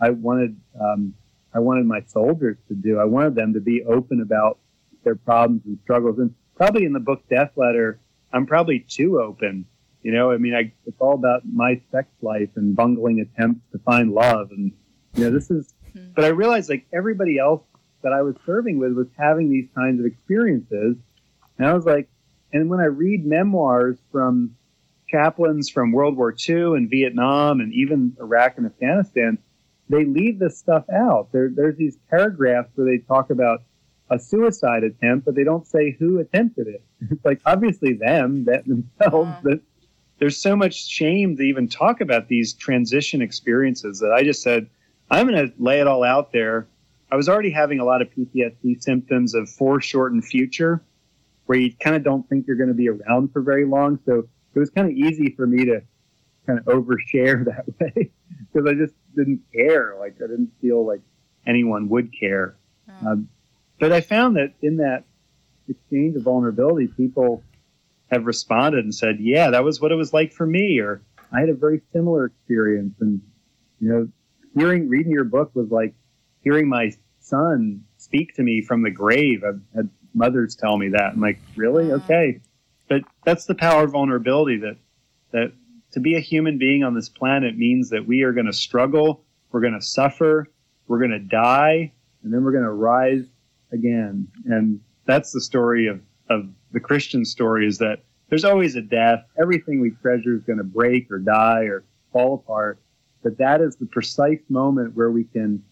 [0.00, 1.14] I wanted, um,
[1.54, 2.98] I wanted my soldiers to do.
[2.98, 4.58] I wanted them to be open about
[5.04, 6.18] their problems and struggles.
[6.18, 8.00] And probably in the book Death Letter,
[8.32, 9.66] I'm probably too open.
[10.02, 13.78] You know, I mean, I, it's all about my sex life and bungling attempts to
[13.80, 14.50] find love.
[14.50, 14.72] And,
[15.14, 16.12] you know, this is, mm-hmm.
[16.14, 17.62] but I realized like everybody else
[18.02, 20.96] that I was serving with was having these kinds of experiences.
[21.58, 22.08] And I was like,
[22.52, 24.56] and when I read memoirs from
[25.08, 29.38] chaplains from World War II and Vietnam and even Iraq and Afghanistan,
[29.88, 31.28] they leave this stuff out.
[31.32, 33.62] There, there's these paragraphs where they talk about
[34.08, 36.82] a suicide attempt, but they don't say who attempted it.
[37.10, 39.40] It's like obviously them, that themselves, Yeah.
[39.42, 39.60] but
[40.20, 44.68] there's so much shame to even talk about these transition experiences that I just said,
[45.10, 46.68] I'm going to lay it all out there.
[47.10, 50.84] I was already having a lot of PTSD symptoms of foreshortened future,
[51.46, 53.98] where you kind of don't think you're going to be around for very long.
[54.04, 55.80] So it was kind of easy for me to
[56.46, 58.10] kind of overshare that way
[58.52, 59.96] because I just didn't care.
[59.98, 61.00] Like I didn't feel like
[61.46, 62.56] anyone would care.
[63.06, 63.28] Um,
[63.78, 65.04] but I found that in that
[65.66, 67.42] exchange of vulnerability, people
[68.10, 71.40] have responded and said, "Yeah, that was what it was like for me," or "I
[71.40, 73.20] had a very similar experience." And
[73.80, 74.08] you know,
[74.54, 75.94] hearing reading your book was like
[76.42, 79.44] hearing my son speak to me from the grave.
[79.44, 81.12] I've had mothers tell me that.
[81.12, 81.92] I'm like, really?
[81.92, 82.40] Okay.
[82.88, 84.76] But that's the power of vulnerability that
[85.32, 85.52] that
[85.92, 89.24] to be a human being on this planet means that we are going to struggle,
[89.50, 90.48] we're going to suffer,
[90.86, 91.92] we're going to die,
[92.22, 93.26] and then we're going to rise
[93.72, 94.28] again.
[94.46, 99.24] And that's the story of, of the Christian story is that there's always a death.
[99.40, 102.80] Everything we treasure is going to break or die or fall apart.
[103.22, 105.62] But that is the precise moment where we can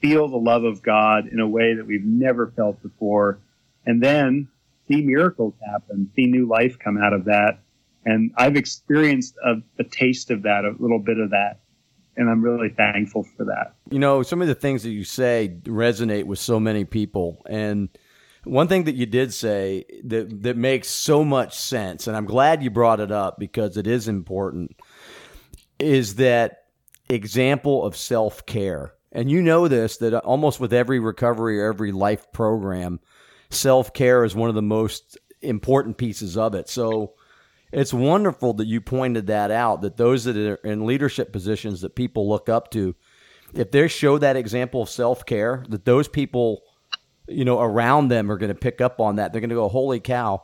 [0.00, 3.38] feel the love of God in a way that we've never felt before.
[3.86, 4.48] And then
[4.88, 7.60] see miracles happen, see new life come out of that.
[8.04, 11.60] And I've experienced a, a taste of that, a little bit of that.
[12.16, 13.74] And I'm really thankful for that.
[13.90, 17.42] You know, some of the things that you say resonate with so many people.
[17.48, 17.88] And
[18.44, 22.62] one thing that you did say that, that makes so much sense, and I'm glad
[22.62, 24.76] you brought it up because it is important,
[25.78, 26.64] is that
[27.08, 28.94] example of self care.
[29.12, 33.00] And you know this that almost with every recovery or every life program,
[33.50, 36.68] self care is one of the most important pieces of it.
[36.68, 37.14] So
[37.72, 41.96] it's wonderful that you pointed that out that those that are in leadership positions that
[41.96, 42.94] people look up to,
[43.52, 46.62] if they show that example of self care, that those people,
[47.28, 49.32] you know, around them are going to pick up on that.
[49.32, 50.42] They're going to go, holy cow,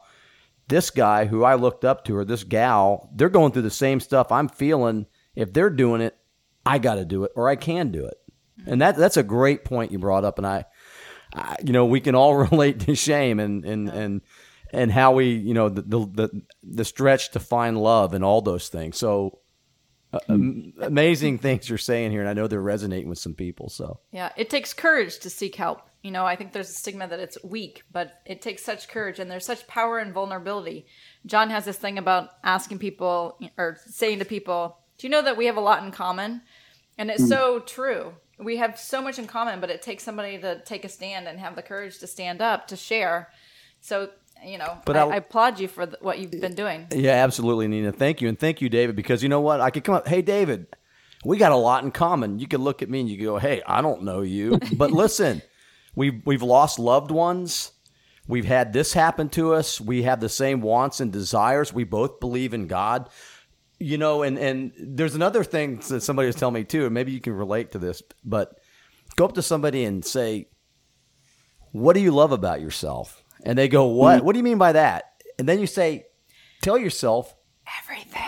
[0.69, 4.01] this guy who I looked up to or this gal, they're going through the same
[4.01, 5.07] stuff I'm feeling.
[5.35, 6.17] If they're doing it,
[6.65, 8.15] I got to do it or I can do it.
[8.67, 10.39] And that that's a great point you brought up.
[10.39, 10.65] And I,
[11.35, 14.21] I you know, we can all relate to shame and, and, and,
[14.73, 18.69] and how we, you know, the, the, the stretch to find love and all those
[18.69, 18.97] things.
[18.97, 19.40] So
[20.29, 22.21] amazing things you're saying here.
[22.21, 23.69] And I know they're resonating with some people.
[23.69, 25.83] So yeah, it takes courage to seek help.
[26.03, 29.19] You know, I think there's a stigma that it's weak, but it takes such courage
[29.19, 30.87] and there's such power and vulnerability.
[31.27, 35.37] John has this thing about asking people or saying to people, do you know that
[35.37, 36.43] we have a lot in common?
[36.97, 37.29] And it's mm.
[37.29, 38.15] so true.
[38.39, 41.39] We have so much in common, but it takes somebody to take a stand and
[41.39, 43.29] have the courage to stand up to share.
[43.81, 44.11] So
[44.45, 46.87] you know, but I, I applaud you for the, what you've been doing.
[46.93, 47.93] Yeah, absolutely, Nina.
[47.93, 48.97] Thank you, and thank you, David.
[48.97, 50.09] Because you know what, I could come up.
[50.09, 50.67] Hey, David,
[51.25, 52.39] we got a lot in common.
[52.39, 54.91] You could look at me and you could go, "Hey, I don't know you," but
[54.91, 55.43] listen,
[55.95, 57.73] we've we've lost loved ones.
[58.27, 59.81] We've had this happen to us.
[59.81, 61.73] We have the same wants and desires.
[61.73, 63.09] We both believe in God.
[63.79, 67.13] You know, and and there's another thing that somebody was telling me too, and maybe
[67.13, 68.03] you can relate to this.
[68.25, 68.59] But
[69.17, 70.49] go up to somebody and say,
[71.73, 74.19] "What do you love about yourself?" And they go, What?
[74.19, 74.27] Mm-hmm.
[74.27, 75.05] What do you mean by that?
[75.39, 76.07] And then you say,
[76.63, 77.35] Tell yourself
[77.83, 78.23] everything.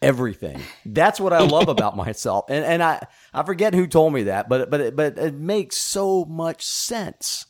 [0.00, 0.60] Everything.
[0.86, 2.46] That's what I love about myself.
[2.48, 5.76] And and I, I forget who told me that, but but it, but it makes
[5.76, 7.46] so much sense.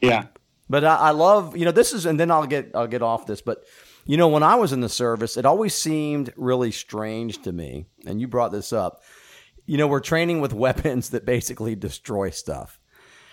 [0.00, 0.26] Yeah.
[0.68, 3.26] But I, I love, you know, this is and then I'll get I'll get off
[3.26, 3.64] this, but
[4.06, 7.86] you know, when I was in the service, it always seemed really strange to me,
[8.06, 9.02] and you brought this up.
[9.66, 12.79] You know, we're training with weapons that basically destroy stuff.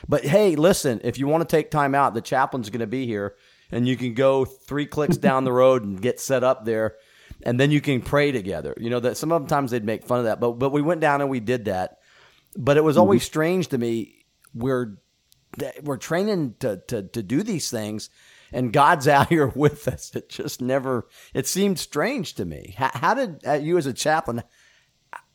[0.08, 3.06] But hey, listen, if you want to take time out, the chaplain's going to be
[3.06, 3.36] here
[3.72, 6.96] and you can go three clicks down the road and get set up there
[7.44, 8.74] and then you can pray together.
[8.78, 11.30] You know that sometimes they'd make fun of that, but but we went down and
[11.30, 12.00] we did that.
[12.56, 13.28] But it was always mm-hmm.
[13.28, 14.26] strange to me.
[14.54, 14.98] We're
[15.84, 18.10] we're training to to to do these things,
[18.52, 20.16] and God's out here with us.
[20.16, 21.08] It just never.
[21.34, 22.76] It seemed strange to me.
[22.78, 24.44] How, how did uh, you as a chaplain?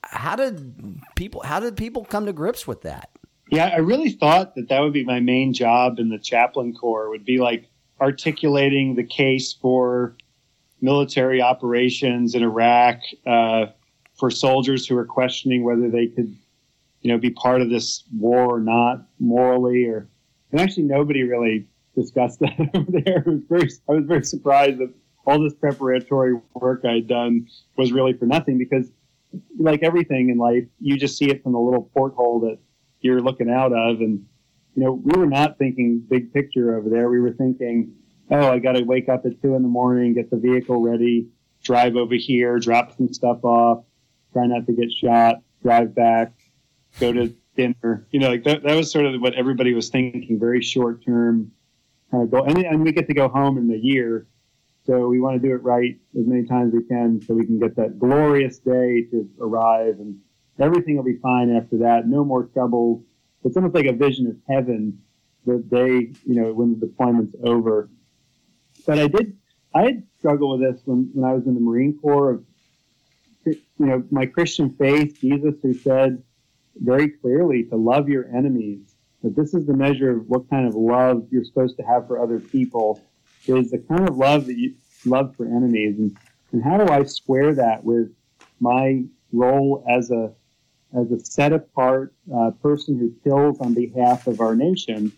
[0.02, 1.42] How did people?
[1.42, 3.10] How did people come to grips with that?
[3.52, 7.10] Yeah, I really thought that that would be my main job in the chaplain corps
[7.10, 7.68] would be like
[8.00, 10.16] articulating the case for
[10.80, 13.66] military operations in Iraq uh,
[14.14, 16.34] for soldiers who are questioning whether they could,
[17.02, 19.84] you know, be part of this war or not morally.
[19.84, 20.08] Or
[20.50, 23.22] and actually nobody really discussed that over there.
[23.26, 24.94] was very, I was very surprised that
[25.26, 28.90] all this preparatory work I'd done was really for nothing because,
[29.58, 32.58] like everything in life, you just see it from the little porthole that
[33.02, 34.00] you're looking out of.
[34.00, 34.24] And,
[34.74, 37.10] you know, we were not thinking big picture over there.
[37.10, 37.92] We were thinking,
[38.30, 41.28] oh, I got to wake up at two in the morning, get the vehicle ready,
[41.62, 43.84] drive over here, drop some stuff off,
[44.32, 46.32] try not to get shot, drive back,
[46.98, 48.06] go to dinner.
[48.10, 51.52] You know, like that, that was sort of what everybody was thinking, very short term
[52.10, 52.44] kind of goal.
[52.44, 54.26] And, and we get to go home in the year.
[54.84, 57.46] So we want to do it right as many times as we can so we
[57.46, 60.18] can get that glorious day to arrive and
[60.58, 62.06] everything will be fine after that.
[62.06, 63.04] No more trouble.
[63.44, 65.00] It's almost like a vision of heaven
[65.46, 67.88] that they, you know, when the deployment's over.
[68.86, 69.36] But I did,
[69.74, 72.44] I had struggled with this when, when I was in the Marine Corps of,
[73.44, 76.22] you know, my Christian faith, Jesus who said
[76.76, 80.74] very clearly to love your enemies, that this is the measure of what kind of
[80.74, 83.00] love you're supposed to have for other people
[83.46, 84.74] is the kind of love that you
[85.04, 85.98] love for enemies.
[85.98, 86.16] And,
[86.52, 88.12] and how do I square that with
[88.60, 89.02] my
[89.32, 90.32] role as a
[90.98, 95.12] as a set apart uh, person who kills on behalf of our nation.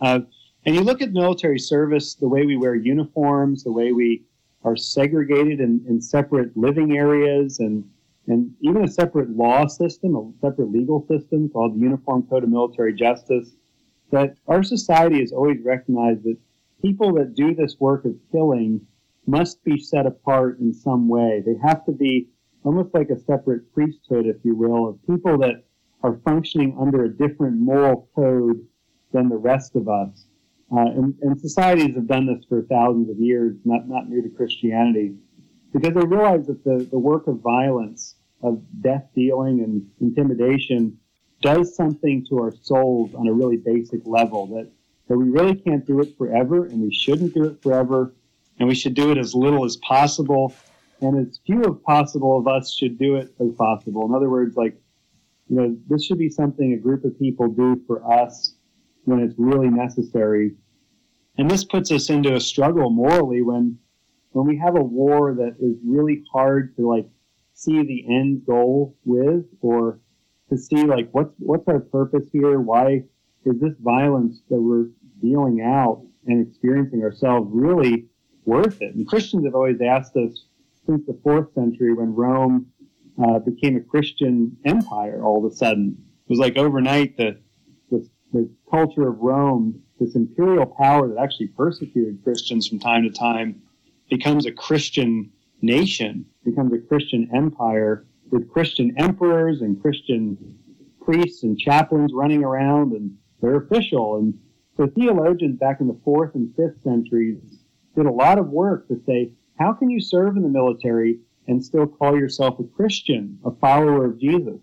[0.00, 0.20] Uh,
[0.64, 4.24] and you look at military service, the way we wear uniforms, the way we
[4.64, 7.84] are segregated in, in separate living areas, and
[8.28, 12.50] and even a separate law system, a separate legal system called the Uniform Code of
[12.50, 13.56] Military Justice.
[14.12, 16.36] that our society has always recognized that
[16.80, 18.80] people that do this work of killing
[19.26, 21.42] must be set apart in some way.
[21.44, 22.28] They have to be
[22.64, 25.64] almost like a separate priesthood, if you will, of people that
[26.02, 28.66] are functioning under a different moral code
[29.12, 30.26] than the rest of us.
[30.74, 34.30] Uh, and, and, societies have done this for thousands of years, not, not new to
[34.30, 35.14] Christianity,
[35.70, 40.96] because they realize that the, the work of violence, of death dealing and intimidation,
[41.42, 44.70] does something to our souls on a really basic level that,
[45.08, 48.14] that we really can't do it forever and we shouldn't do it forever
[48.58, 50.54] and we should do it as little as possible
[51.02, 54.06] and as few as possible of us should do it as possible.
[54.06, 54.80] In other words, like,
[55.48, 58.54] you know, this should be something a group of people do for us
[59.04, 60.52] when it's really necessary.
[61.36, 63.78] And this puts us into a struggle morally when
[64.30, 67.06] when we have a war that is really hard to like
[67.52, 70.00] see the end goal with or
[70.48, 72.60] to see like what's what's our purpose here?
[72.60, 73.02] Why
[73.44, 74.86] is this violence that we're
[75.20, 78.06] dealing out and experiencing ourselves really
[78.44, 78.94] worth it?
[78.94, 80.46] And Christians have always asked us
[80.86, 82.66] since the fourth century when Rome
[83.22, 85.96] uh, became a Christian empire all of a sudden.
[86.26, 87.40] It was like overnight the,
[87.90, 93.10] the, the culture of Rome, this imperial power that actually persecuted Christians from time to
[93.10, 93.62] time,
[94.10, 95.30] becomes a Christian
[95.60, 100.58] nation, becomes a Christian empire with Christian emperors and Christian
[101.04, 104.16] priests and chaplains running around and they're official.
[104.16, 104.38] And
[104.76, 107.38] so theologians back in the fourth and fifth centuries
[107.94, 109.32] did a lot of work to say,
[109.62, 114.06] how can you serve in the military and still call yourself a Christian, a follower
[114.06, 114.58] of Jesus?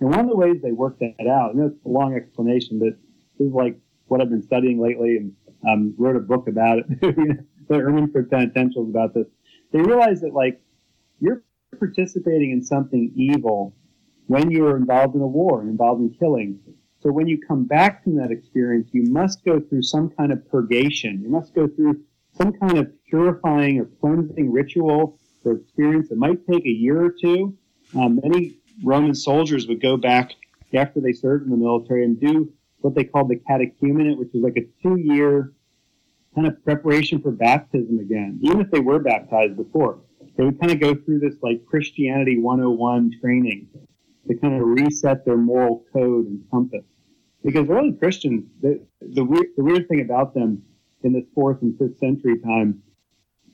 [0.00, 2.96] And one of the ways they worked that out, and it's a long explanation, but
[3.38, 5.32] this is like what I've been studying lately and
[5.68, 6.86] um, wrote a book about it.
[7.68, 9.26] the Ermenfrid Penitentials about this.
[9.72, 10.60] They realized that like
[11.20, 11.42] you're
[11.78, 13.74] participating in something evil
[14.28, 16.58] when you're involved in a war and involved in killing.
[17.00, 20.48] So when you come back from that experience, you must go through some kind of
[20.48, 21.20] purgation.
[21.20, 22.00] You must go through
[22.38, 26.10] some kind of purifying or cleansing ritual or experience.
[26.10, 27.56] It might take a year or two.
[27.98, 30.32] Um, many Roman soldiers would go back
[30.72, 34.42] after they served in the military and do what they called the catechumenate, which was
[34.42, 35.52] like a two-year
[36.34, 39.98] kind of preparation for baptism again, even if they were baptized before
[40.38, 43.68] they would kind of go through this like Christianity 101 training
[44.28, 46.84] to kind of reset their moral code and compass.
[47.44, 50.62] Because early Christians, the, the, weird, the weird thing about them
[51.02, 52.82] in this fourth and fifth century time,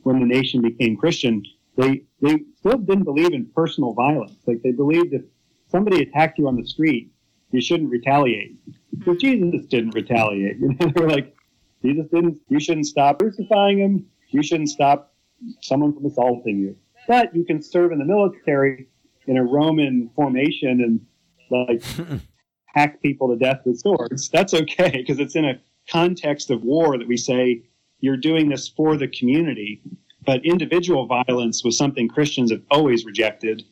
[0.02, 1.42] when the nation became Christian,
[1.76, 4.36] they, they still didn't believe in personal violence.
[4.46, 5.22] Like they believed if
[5.68, 7.10] somebody attacked you on the street,
[7.50, 8.56] you shouldn't retaliate.
[9.04, 10.56] But Jesus didn't retaliate.
[10.60, 11.36] You know, they were like,
[11.82, 14.06] Jesus didn't, you shouldn't stop crucifying him.
[14.30, 15.14] You shouldn't stop
[15.60, 16.76] someone from assaulting you.
[17.06, 18.88] But you can serve in the military
[19.26, 21.06] in a Roman formation and
[21.50, 21.82] like
[22.66, 24.28] hack people to death with swords.
[24.30, 27.62] That's okay because it's in a context of war that we say
[28.00, 29.80] you're doing this for the community.
[30.26, 33.64] But individual violence was something Christians have always rejected.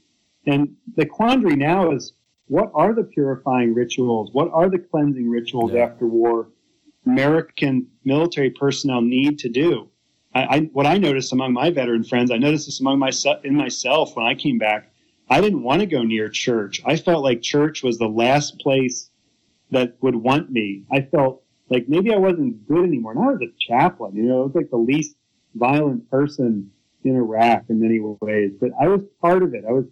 [0.47, 2.13] And the quandary now is
[2.49, 4.31] what are the purifying rituals?
[4.33, 5.85] What are the cleansing rituals yeah.
[5.85, 6.49] after war
[7.07, 9.89] American military personnel need to do?
[10.35, 13.55] I, I, what I noticed among my veteran friends, I noticed this among myself in
[13.55, 14.91] myself when I came back.
[15.31, 16.83] I didn't want to go near church.
[16.85, 19.11] I felt like church was the last place
[19.71, 20.85] that would want me.
[20.93, 23.13] I felt like maybe I wasn't good anymore.
[23.13, 25.17] I was a chaplain, you know, I was like the least
[25.55, 26.71] violent person
[27.05, 29.65] in Iraq in many ways, but I was part of it.
[29.69, 29.87] I was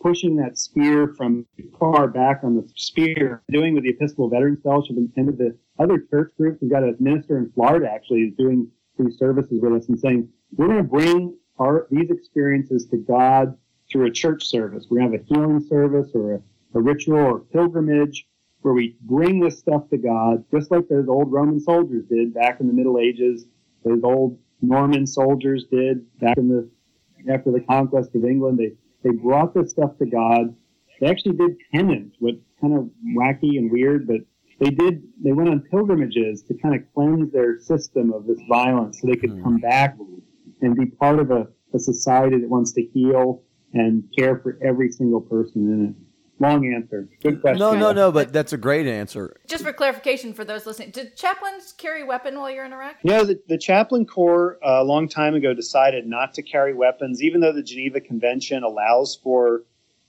[0.00, 1.46] pushing that spear from
[1.78, 5.98] far back on the spear, doing with the Episcopal Veterans Fellowship and, and the other
[6.10, 6.58] church groups.
[6.60, 8.68] We've got a minister in Florida actually is doing
[8.98, 13.56] these services with us and saying, we're going to bring our, these experiences to God
[13.90, 14.86] through a church service.
[14.90, 16.40] We're going to have a healing service or a,
[16.74, 18.26] a ritual or pilgrimage
[18.62, 22.60] where we bring this stuff to God, just like those old Roman soldiers did back
[22.60, 23.46] in the Middle Ages,
[23.84, 26.68] those old Norman soldiers did back in the
[27.32, 28.58] after the conquest of England.
[28.58, 30.54] They they brought this stuff to God.
[31.00, 34.20] They actually did penance, what kind of wacky and weird, but
[34.58, 39.00] they did they went on pilgrimages to kind of cleanse their system of this violence
[39.00, 39.42] so they could mm.
[39.42, 39.96] come back
[40.60, 43.42] and be part of a, a society that wants to heal
[43.72, 46.09] and care for every single person in it
[46.40, 47.08] long answer.
[47.22, 47.58] Good question.
[47.58, 49.36] No, no, no, but that's a great answer.
[49.46, 52.96] Just for clarification for those listening, did chaplains carry a weapon while you're in Iraq?
[53.02, 57.22] Yeah, the, the chaplain corps uh, a long time ago decided not to carry weapons,
[57.22, 59.62] even though the Geneva Convention allows for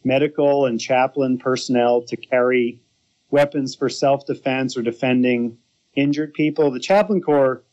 [0.04, 2.82] medical and chaplain personnel to carry
[3.30, 5.58] weapons for self defense or defending
[5.96, 6.72] injured people.
[6.72, 7.64] The chaplain corps,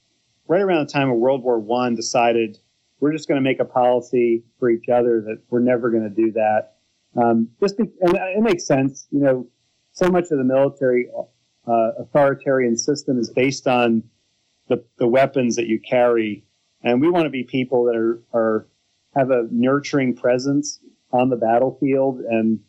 [0.48, 2.59] right around the time of World War One, decided
[3.00, 6.11] we're just going to make a policy for each other that we're never going to
[6.11, 6.74] do that.
[7.20, 9.46] Um, just be, and it makes sense, you know.
[9.92, 11.08] So much of the military
[11.66, 14.04] uh, authoritarian system is based on
[14.68, 16.44] the, the weapons that you carry.
[16.82, 18.68] And we want to be people that are, are
[19.16, 20.80] have a nurturing presence
[21.12, 22.20] on the battlefield.
[22.20, 22.60] And,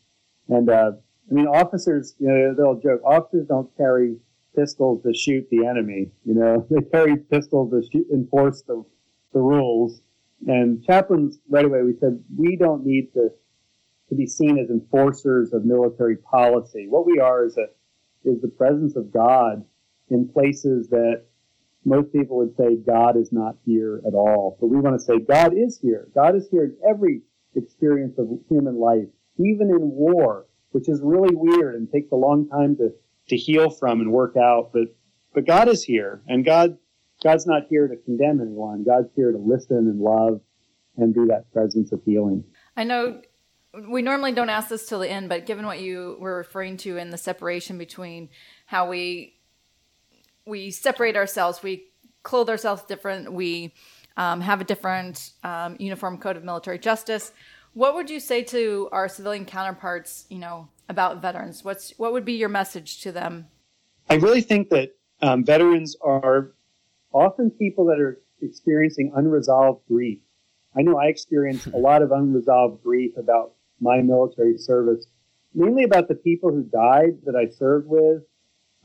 [0.47, 0.91] and, uh,
[1.29, 4.17] I mean, officers, you know, they'll joke, officers don't carry
[4.55, 6.09] pistols to shoot the enemy.
[6.25, 8.83] You know, they carry pistols to shoot, enforce the,
[9.33, 10.01] the rules.
[10.47, 13.29] And chaplains, right away, we said, we don't need to,
[14.09, 16.87] to be seen as enforcers of military policy.
[16.89, 17.67] What we are is a,
[18.27, 19.63] is the presence of God
[20.09, 21.23] in places that
[21.85, 24.57] most people would say God is not here at all.
[24.59, 26.07] But we want to say God is here.
[26.13, 27.21] God is here in every
[27.55, 29.07] experience of human life,
[29.37, 32.91] even in war, which is really weird and takes a long time to,
[33.29, 34.71] to heal from and work out.
[34.73, 34.95] But,
[35.33, 36.77] but God is here and God,
[37.23, 38.83] God's not here to condemn anyone.
[38.83, 40.41] God's here to listen and love
[40.97, 42.43] and be that presence of healing.
[42.75, 43.21] I know
[43.87, 46.97] we normally don't ask this till the end, but given what you were referring to
[46.97, 48.29] in the separation between
[48.65, 49.35] how we
[50.45, 51.85] we separate ourselves, we
[52.23, 53.71] clothe ourselves different, we
[54.17, 57.31] um, have a different um, uniform code of military justice.
[57.73, 61.63] What would you say to our civilian counterparts, you know, about veterans?
[61.63, 63.47] What's what would be your message to them?
[64.09, 66.53] I really think that um, veterans are
[67.13, 70.19] often people that are experiencing unresolved grief.
[70.75, 75.05] I know I experienced a lot of unresolved grief about my military service,
[75.53, 78.23] mainly about the people who died that I served with,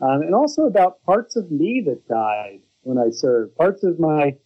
[0.01, 3.57] um, and also about parts of me that died when I served.
[3.57, 4.37] Parts of my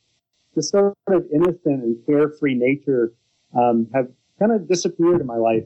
[0.54, 3.12] the sort of innocent and carefree nature
[3.56, 5.64] um, have kind of disappeared in my life.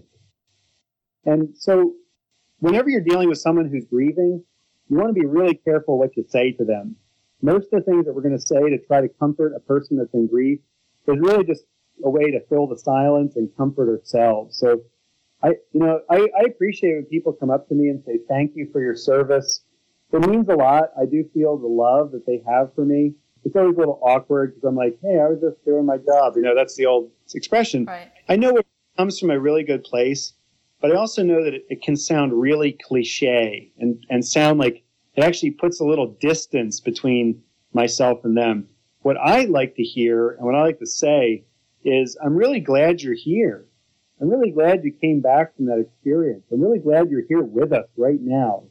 [1.25, 1.95] And so,
[2.59, 4.45] whenever you're dealing with someone who's grieving,
[4.89, 6.97] you want to be really careful what you say to them.
[7.41, 9.97] Most of the things that we're going to say to try to comfort a person
[9.97, 10.61] that's in grief
[11.09, 11.65] is really just
[12.05, 14.59] a way to fill the silence and comfort ourselves.
[14.59, 14.83] So
[15.43, 18.53] I, you know, I, I appreciate when people come up to me and say, thank
[18.55, 19.63] you for your service.
[20.13, 20.91] It means a lot.
[21.01, 23.15] I do feel the love that they have for me.
[23.45, 26.37] It's always a little awkward because I'm like, hey, I was just doing my job.
[26.37, 27.87] You know, that's the old expression.
[27.87, 28.11] Right.
[28.29, 28.67] I know it
[28.97, 30.35] comes from a really good place,
[30.81, 34.85] but I also know that it, it can sound really cliche and, and sound like
[35.17, 38.69] it actually puts a little distance between myself and them.
[39.01, 41.45] What I like to hear and what I like to say
[41.85, 43.67] is I'm really glad you're here.
[44.21, 46.45] I'm really glad you came back from that experience.
[46.53, 48.65] I'm really glad you're here with us right now.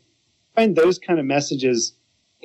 [0.56, 1.94] I find those kind of messages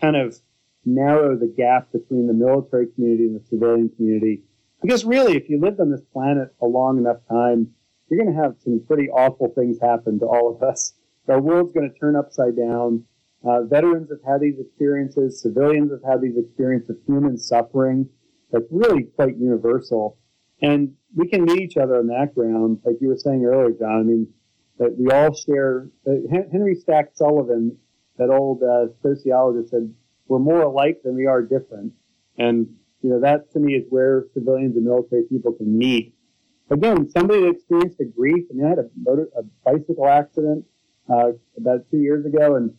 [0.00, 0.38] kind of
[0.84, 4.42] narrow the gap between the military community and the civilian community.
[4.82, 7.74] Because really, if you lived on this planet a long enough time,
[8.08, 10.94] you're going to have some pretty awful things happen to all of us.
[11.28, 13.04] Our world's going to turn upside down.
[13.44, 15.42] Uh, veterans have had these experiences.
[15.42, 18.08] Civilians have had these experiences of human suffering
[18.52, 20.18] that's really quite universal.
[20.62, 24.00] And we can meet each other on that ground, like you were saying earlier, John.
[24.00, 24.28] I mean,
[24.78, 25.88] that we all share.
[26.06, 26.12] Uh,
[26.52, 27.76] Henry Stack Sullivan,
[28.18, 29.92] that old uh, sociologist, said
[30.28, 31.92] we're more alike than we are different.
[32.38, 36.14] And you know that to me is where civilians and military people can meet.
[36.70, 40.64] Again, somebody that experienced a grief and they had a motor, a bicycle accident
[41.08, 42.74] uh, about two years ago, and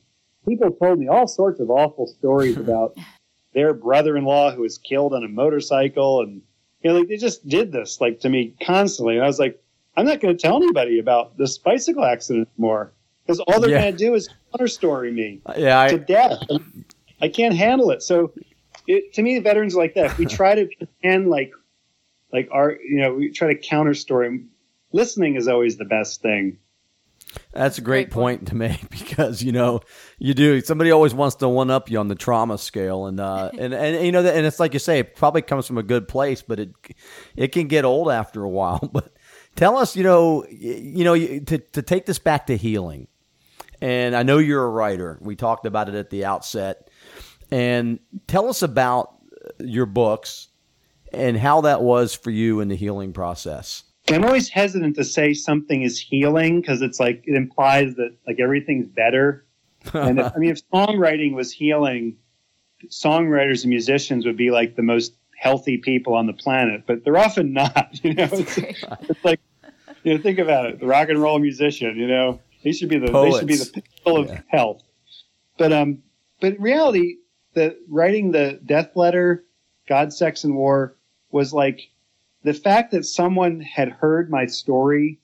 [0.47, 2.97] people told me all sorts of awful stories about
[3.53, 6.41] their brother-in-law who was killed on a motorcycle and
[6.81, 9.15] you know, like they just did this like to me constantly.
[9.15, 9.61] And I was like,
[9.95, 12.93] I'm not going to tell anybody about this bicycle accident anymore
[13.25, 13.81] because all they're Yeah.
[13.81, 16.37] going to do is counter story me uh, Yeah, I, to death.
[17.21, 18.03] I can't handle it.
[18.03, 18.33] So
[18.85, 20.11] it, to me, veterans are like that.
[20.11, 21.51] If we try to pretend like,
[22.31, 24.43] like our, you know, we try to counter story.
[24.93, 26.59] Listening is always the best thing.
[27.53, 28.39] That's a great Great point.
[28.39, 29.81] point to make because you know
[30.19, 30.61] you do.
[30.61, 34.05] Somebody always wants to one up you on the trauma scale, and uh, and and
[34.05, 36.59] you know, and it's like you say, it probably comes from a good place, but
[36.59, 36.71] it
[37.35, 38.79] it can get old after a while.
[38.93, 39.13] But
[39.55, 43.07] tell us, you know, you know, to to take this back to healing,
[43.81, 45.17] and I know you're a writer.
[45.21, 46.89] We talked about it at the outset,
[47.51, 49.15] and tell us about
[49.59, 50.49] your books
[51.13, 53.83] and how that was for you in the healing process.
[54.09, 58.39] I'm always hesitant to say something is healing because it's like it implies that like
[58.39, 59.45] everything's better.
[59.93, 62.17] And if, I mean, if songwriting was healing,
[62.89, 67.17] songwriters and musicians would be like the most healthy people on the planet, but they're
[67.17, 67.89] often not.
[68.03, 69.39] You know, it's, it's like
[70.03, 70.79] you know, think about it.
[70.79, 73.65] The rock and roll musician, you know, they should be the they should be the
[73.65, 73.71] Poets.
[74.05, 74.41] pinnacle of Yeah.
[74.47, 74.83] health.
[75.57, 75.99] But um,
[76.39, 77.15] but in reality,
[77.53, 79.43] the writing the death letter,
[79.89, 80.95] God, Sex, and War
[81.31, 81.89] was like
[82.47, 85.19] the fact that someone had heard my story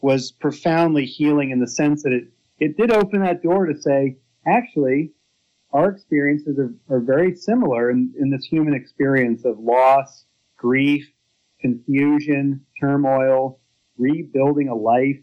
[0.00, 2.24] was profoundly healing in the sense that it,
[2.58, 5.12] it did open that door to say, actually,
[5.72, 10.24] our experiences are, are very similar in, in this human experience of loss,
[10.56, 11.08] grief,
[11.60, 13.60] confusion, turmoil,
[13.96, 15.20] rebuilding a life.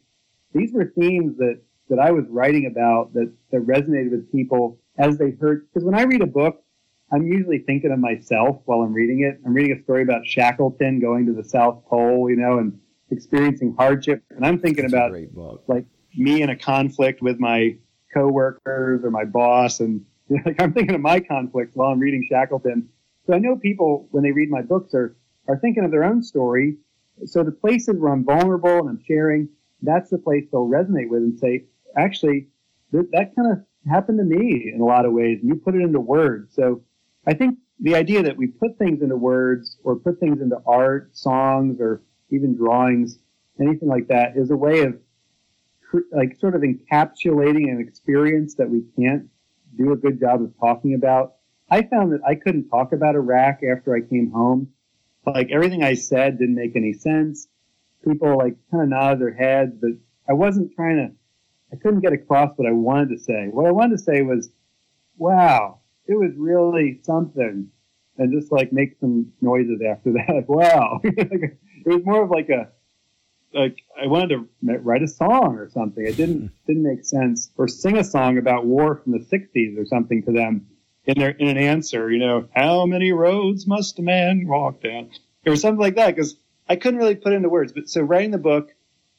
[0.54, 1.60] These were themes that
[1.90, 5.68] that I was writing about that, that resonated with people as they heard.
[5.68, 6.64] Because when I read a book,
[7.12, 9.40] I'm usually thinking of myself while I'm reading it.
[9.46, 12.80] I'm reading a story about Shackleton going to the South Pole, you know, and
[13.12, 14.24] experiencing hardship.
[14.30, 15.14] And I'm thinking That's about
[15.68, 15.86] like
[16.16, 17.78] me in a conflict with my
[18.14, 19.80] coworkers or my boss.
[19.80, 22.90] And you know, like I'm thinking of my conflicts while I'm reading Shackleton.
[23.26, 25.16] So I know people when they read my books are,
[25.48, 26.78] are thinking of their own story.
[27.26, 29.48] So the places where I'm vulnerable and I'm sharing,
[29.82, 31.66] that's the place they'll resonate with and say,
[31.98, 32.48] actually,
[32.92, 35.40] th- that kind of happened to me in a lot of ways.
[35.42, 36.54] And you put it into words.
[36.54, 36.82] So
[37.28, 41.16] I think the idea that we put things into words or put things into art,
[41.16, 42.02] songs, or
[42.32, 43.20] even drawings,
[43.60, 44.98] anything like that, is a way of
[46.12, 49.30] like sort of encapsulating an experience that we can't
[49.78, 51.36] do a good job of talking about.
[51.70, 54.70] I found that I couldn't talk about Iraq after I came home.
[55.26, 57.48] Like everything I said didn't make any sense.
[58.08, 59.92] People like kind of nodded their heads, but
[60.30, 61.12] I wasn't trying to,
[61.76, 63.48] I couldn't get across what I wanted to say.
[63.52, 64.50] What I wanted to say was,
[65.18, 67.70] wow, it was really something.
[68.20, 70.46] And just like make some noises after that.
[70.48, 71.00] wow.
[71.04, 72.70] it was more of like a,
[73.54, 74.48] like I wanted to
[74.80, 76.06] write a song or something.
[76.06, 76.48] It didn't hmm.
[76.66, 77.52] didn't make sense.
[77.58, 80.68] Or sing a song about war from the '60s or something to them
[81.06, 82.12] in their in an answer.
[82.12, 85.12] You know, how many roads must a man walk down,
[85.46, 86.16] or something like that.
[86.16, 86.36] Because
[86.68, 87.72] I couldn't really put it into words.
[87.72, 88.74] But so writing the book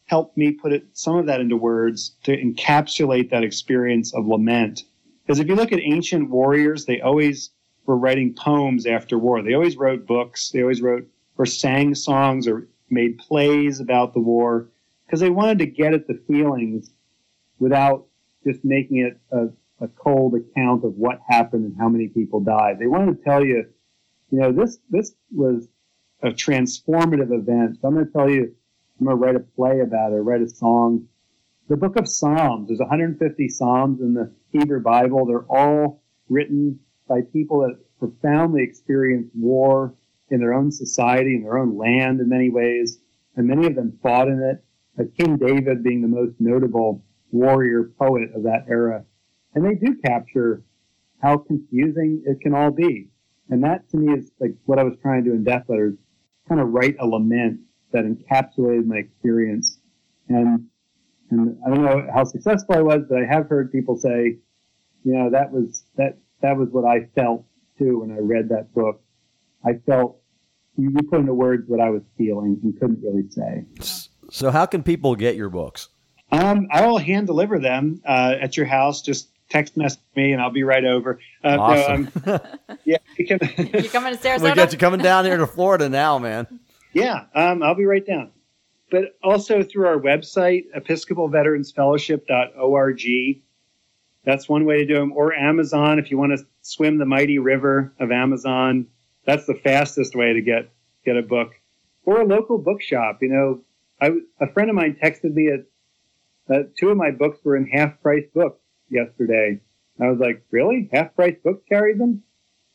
[0.06, 4.82] helped me put it some of that into words to encapsulate that experience of lament.
[5.28, 7.50] Because if you look at ancient warriors, they always
[7.84, 9.42] were writing poems after war.
[9.42, 10.48] They always wrote books.
[10.48, 11.06] They always wrote
[11.36, 14.68] or sang songs or made plays about the war
[15.04, 16.90] because they wanted to get at the feelings
[17.58, 18.06] without
[18.42, 19.48] just making it a,
[19.84, 22.78] a, cold account of what happened and how many people died.
[22.78, 23.66] They wanted to tell you,
[24.30, 25.68] you know, this this was
[26.22, 27.78] a transformative event.
[27.82, 28.54] So I'm going to tell you,
[28.98, 31.06] I'm going to write a play about it, write a song.
[31.68, 35.26] The book of Psalms, there's 150 Psalms in the Hebrew Bible.
[35.26, 39.94] They're all written by people that profoundly experienced war
[40.30, 43.00] in their own society, in their own land in many ways,
[43.36, 44.64] and many of them fought in it.
[45.18, 49.04] King David being the most notable warrior poet of that era.
[49.54, 50.62] And they do capture
[51.20, 53.10] how confusing it can all be.
[53.50, 55.98] And that to me is like what I was trying to do in Death Letters,
[56.48, 57.60] kind of write a lament
[57.92, 59.78] that encapsulated my experience.
[60.30, 60.68] And,
[61.30, 64.38] and I don't know how successful I was, but I have heard people say,
[65.04, 67.44] you know, that was, that, that was what I felt
[67.78, 69.02] too when I read that book.
[69.64, 70.20] I felt
[70.76, 73.64] you put into words what I was feeling and couldn't really say.
[74.30, 75.88] So, how can people get your books?
[76.30, 79.02] Um, I will hand deliver them uh, at your house.
[79.02, 81.18] Just text message me and I'll be right over.
[81.42, 82.12] Uh, awesome.
[82.26, 84.42] No, um, yeah, you can, you coming to Sarasota?
[84.42, 86.60] We got you coming down here to Florida now, man.
[86.92, 88.30] Yeah, um, I'll be right down.
[88.90, 93.42] But also through our website, EpiscopalVeteransFellowship.org.
[94.24, 95.12] That's one way to do them.
[95.12, 98.86] Or Amazon, if you want to swim the mighty river of Amazon,
[99.24, 100.70] that's the fastest way to get
[101.04, 101.52] get a book.
[102.04, 103.18] Or a local bookshop.
[103.20, 103.60] You know,
[104.00, 105.66] I, a friend of mine texted me at
[106.54, 109.60] uh, two of my books were in half price books yesterday.
[110.00, 110.88] I was like, really?
[110.92, 112.22] Half price books carry them?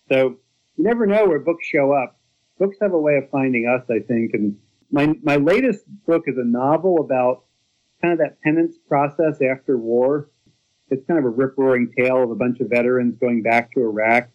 [0.10, 0.38] So
[0.78, 2.20] you never know where books show up.
[2.60, 4.34] Books have a way of finding us, I think.
[4.34, 4.58] And
[4.94, 7.44] my, my latest book is a novel about
[8.02, 10.30] kind of that penance process after war.
[10.90, 13.82] It's kind of a rip roaring tale of a bunch of veterans going back to
[13.82, 14.30] Iraq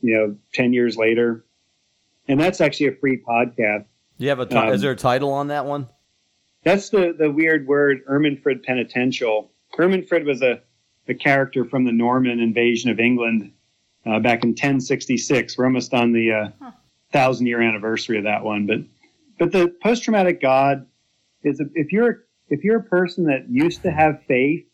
[0.00, 1.44] you know, 10 years later.
[2.28, 3.84] And that's actually a free podcast.
[4.18, 5.88] Do You have a t- um, is there a title on that one?
[6.64, 9.50] That's the, the weird word, Ermenfrid Penitential.
[9.78, 10.60] Ermenfrid was a,
[11.08, 13.52] a character from the Norman invasion of England
[14.04, 15.56] uh, back in 1066.
[15.56, 16.72] We're almost on the uh, huh.
[17.12, 18.66] thousand year anniversary of that one.
[18.66, 18.80] But
[19.38, 20.86] but the post traumatic God
[21.42, 24.66] is a, if you're if you're a person that used to have faith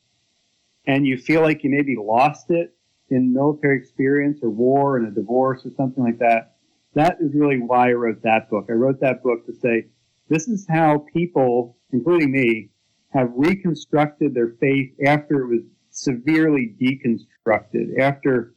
[0.86, 2.74] and you feel like you maybe lost it
[3.10, 6.56] in military experience or war and a divorce or something like that,
[6.94, 8.66] that is really why I wrote that book.
[8.68, 9.86] I wrote that book to say,
[10.28, 12.70] this is how people, including me,
[13.12, 18.54] have reconstructed their faith after it was severely deconstructed, after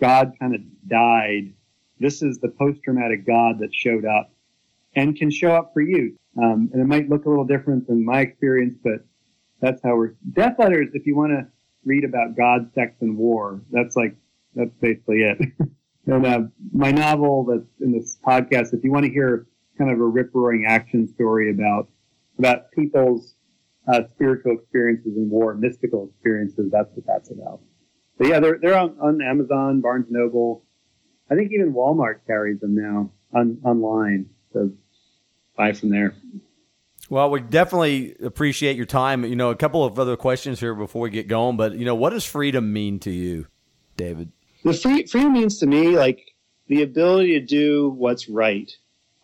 [0.00, 1.52] God kind of died.
[1.98, 4.32] This is the post traumatic God that showed up
[4.94, 6.16] and can show up for you.
[6.40, 9.04] Um, and it might look a little different than my experience, but
[9.60, 10.14] that's how we're.
[10.32, 11.46] Death letters, if you want to
[11.84, 13.62] read about God, sex, and war.
[13.70, 14.14] That's like
[14.54, 15.38] that's basically it.
[16.06, 16.40] and uh,
[16.72, 20.30] my novel that's in this podcast, if you want to hear kind of a rip
[20.34, 21.88] roaring action story about
[22.38, 23.34] about people's
[23.88, 27.60] uh, spiritual experiences in war, mystical experiences, that's what that's about.
[28.18, 30.64] But yeah, they're they're on, on Amazon, Barnes Noble.
[31.30, 34.30] I think even Walmart carries them now on online.
[34.52, 34.72] So
[35.56, 36.14] buy from there.
[37.10, 39.24] Well, we definitely appreciate your time.
[39.24, 41.94] You know, a couple of other questions here before we get going, but you know,
[41.94, 43.46] what does freedom mean to you,
[43.96, 44.30] David?
[44.64, 46.34] The free, freedom means to me like
[46.66, 48.70] the ability to do what's right.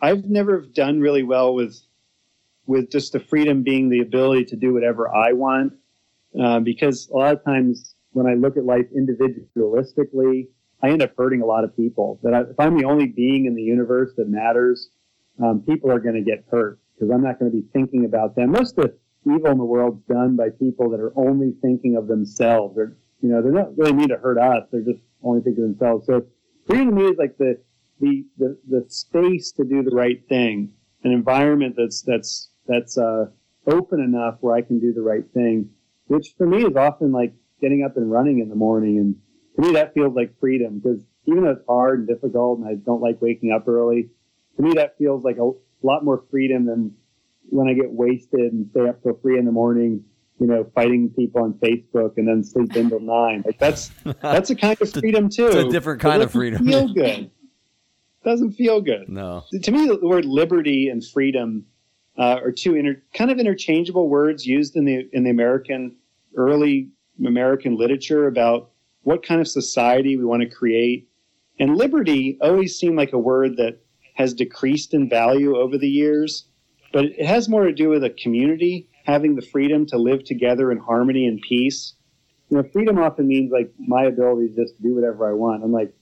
[0.00, 1.78] I've never done really well with
[2.66, 5.74] with just the freedom being the ability to do whatever I want,
[6.40, 10.48] uh, because a lot of times when I look at life individualistically,
[10.82, 12.18] I end up hurting a lot of people.
[12.22, 14.88] That I, if I'm the only being in the universe that matters,
[15.42, 18.36] um, people are going to get hurt because I'm not going to be thinking about
[18.36, 18.52] them.
[18.52, 22.06] Most of the evil in the world's done by people that are only thinking of
[22.06, 22.78] themselves.
[22.78, 24.68] Or you know, they're not really mean to hurt us.
[24.70, 26.06] They're just only thinking of themselves.
[26.06, 26.26] So
[26.66, 27.60] freedom to me is like the
[28.00, 30.72] the the, the space to do the right thing,
[31.02, 33.26] an environment that's that's that's uh,
[33.66, 35.70] open enough where I can do the right thing,
[36.06, 38.98] which for me is often like getting up and running in the morning.
[38.98, 39.16] And
[39.56, 42.74] to me, that feels like freedom because even though it's hard and difficult and I
[42.74, 44.10] don't like waking up early,
[44.56, 45.50] to me, that feels like a
[45.82, 46.94] lot more freedom than
[47.48, 50.04] when I get wasted and stay up till three in the morning,
[50.40, 53.42] you know, fighting people on Facebook and then sleep until nine.
[53.44, 53.90] Like that's,
[54.22, 55.46] that's a kind of freedom too.
[55.46, 56.64] It's a different kind of freedom.
[56.64, 57.30] Feel good.
[58.24, 59.08] Doesn't feel good.
[59.08, 59.44] No.
[59.62, 61.66] To me, the word liberty and freedom
[62.16, 65.96] uh, are two inter- kind of interchangeable words used in the in the American
[66.36, 66.88] early
[67.24, 68.70] American literature about
[69.02, 71.08] what kind of society we want to create.
[71.60, 73.78] And liberty always seemed like a word that
[74.14, 76.46] has decreased in value over the years,
[76.92, 80.72] but it has more to do with a community having the freedom to live together
[80.72, 81.94] in harmony and peace.
[82.48, 85.62] You know, freedom often means like my ability to just to do whatever I want.
[85.62, 85.92] I'm like,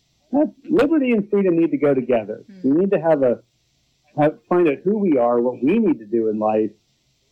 [0.68, 2.44] liberty and freedom need to go together.
[2.50, 2.64] Mm.
[2.64, 3.42] We need to have a
[4.18, 6.70] have, find out who we are, what we need to do in life,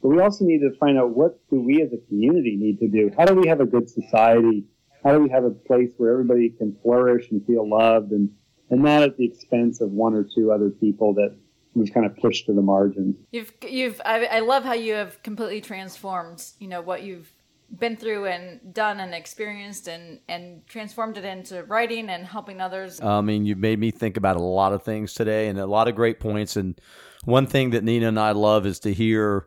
[0.03, 2.89] but we also need to find out what do we as a community need to
[2.89, 3.11] do.
[3.17, 4.65] How do we have a good society?
[5.05, 8.31] How do we have a place where everybody can flourish and feel loved, and
[8.71, 11.37] and not at the expense of one or two other people that
[11.75, 13.17] we've kind of pushed to the margins.
[13.31, 16.45] You've you've I, I love how you have completely transformed.
[16.59, 17.33] You know what you've
[17.79, 23.01] been through and done and experienced and and transformed it into writing and helping others.
[23.01, 25.89] I mean, you've made me think about a lot of things today and a lot
[25.89, 26.57] of great points.
[26.57, 26.81] And
[27.25, 29.47] one thing that Nina and I love is to hear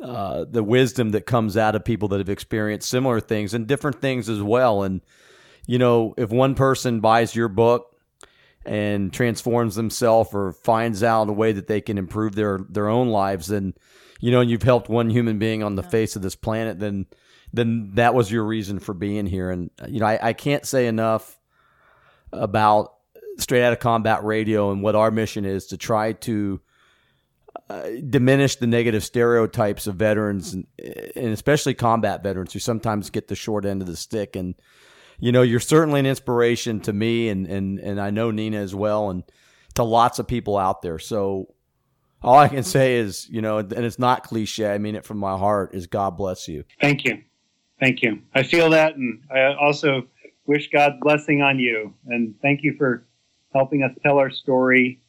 [0.00, 4.00] uh, the wisdom that comes out of people that have experienced similar things and different
[4.00, 4.82] things as well.
[4.82, 5.00] And
[5.66, 7.95] you know, if one person buys your book
[8.66, 13.08] and transforms themselves or finds out a way that they can improve their their own
[13.08, 13.74] lives, then
[14.20, 15.88] you know, you've helped one human being on the yeah.
[15.88, 17.06] face of this planet, then
[17.52, 19.50] then that was your reason for being here.
[19.50, 21.38] And you know, I, I can't say enough
[22.32, 22.94] about
[23.38, 26.60] Straight Out of Combat Radio and what our mission is to try to
[27.70, 30.66] uh, diminish the negative stereotypes of veterans and,
[31.16, 34.36] and, especially combat veterans who sometimes get the short end of the stick.
[34.36, 34.54] And
[35.18, 38.74] you know, you're certainly an inspiration to me, and and and I know Nina as
[38.74, 39.22] well, and
[39.74, 40.98] to lots of people out there.
[40.98, 41.54] So
[42.22, 44.72] all I can say is, you know, and it's not cliche.
[44.72, 45.74] I mean it from my heart.
[45.74, 46.64] Is God bless you.
[46.80, 47.22] Thank you.
[47.80, 48.20] Thank you.
[48.34, 50.06] I feel that, and I also
[50.46, 51.92] wish God's blessing on you.
[52.06, 53.06] And thank you for
[53.52, 55.00] helping us tell our story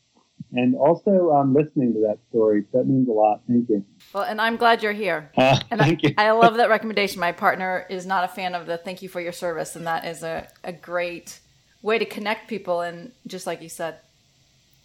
[0.54, 2.64] and also um, listening to that story.
[2.74, 3.42] That means a lot.
[3.48, 3.84] Thank you.
[4.14, 5.32] Well, and I'm glad you're here.
[5.38, 6.14] Uh, and thank I, you.
[6.18, 7.20] I love that recommendation.
[7.20, 10.06] My partner is not a fan of the thank you for your service, and that
[10.06, 11.40] is a, a great
[11.82, 12.82] way to connect people.
[12.82, 14.00] And just like you said,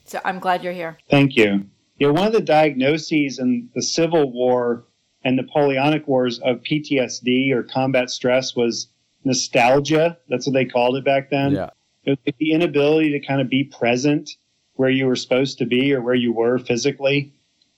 [0.04, 0.98] so I'm glad you're here.
[1.10, 1.66] Thank you.
[1.98, 4.84] Yeah, one of the diagnoses in the Civil War
[5.24, 8.88] and Napoleonic Wars of PTSD or combat stress was
[9.24, 10.18] nostalgia.
[10.28, 11.52] That's what they called it back then.
[11.52, 11.70] Yeah.
[12.04, 14.30] It was the inability to kind of be present
[14.82, 17.32] where you were supposed to be or where you were physically.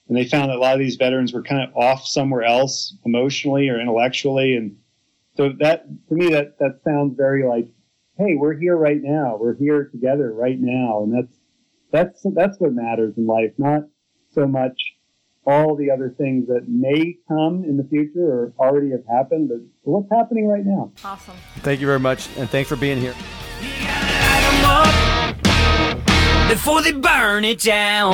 [0.07, 2.97] And they found that a lot of these veterans were kind of off somewhere else
[3.05, 4.55] emotionally or intellectually.
[4.55, 4.77] And
[5.37, 7.67] so that, to me, that, that sounds very like,
[8.17, 9.37] hey, we're here right now.
[9.39, 11.03] We're here together right now.
[11.03, 11.37] And that's,
[11.91, 13.83] that's, that's what matters in life, not
[14.33, 14.81] so much
[15.45, 19.59] all the other things that may come in the future or already have happened, but
[19.83, 20.91] what's happening right now.
[21.03, 21.35] Awesome.
[21.57, 23.13] Thank you very much, and thanks for being here.
[26.55, 28.13] Before they burn it down,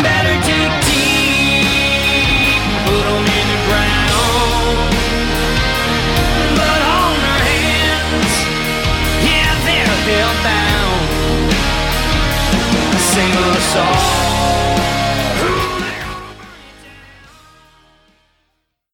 [0.00, 4.78] better take deep, put in the ground.
[6.54, 8.34] Blood on their hands,
[9.26, 11.02] yeah, they're hell bound.
[13.00, 14.23] Sing a song.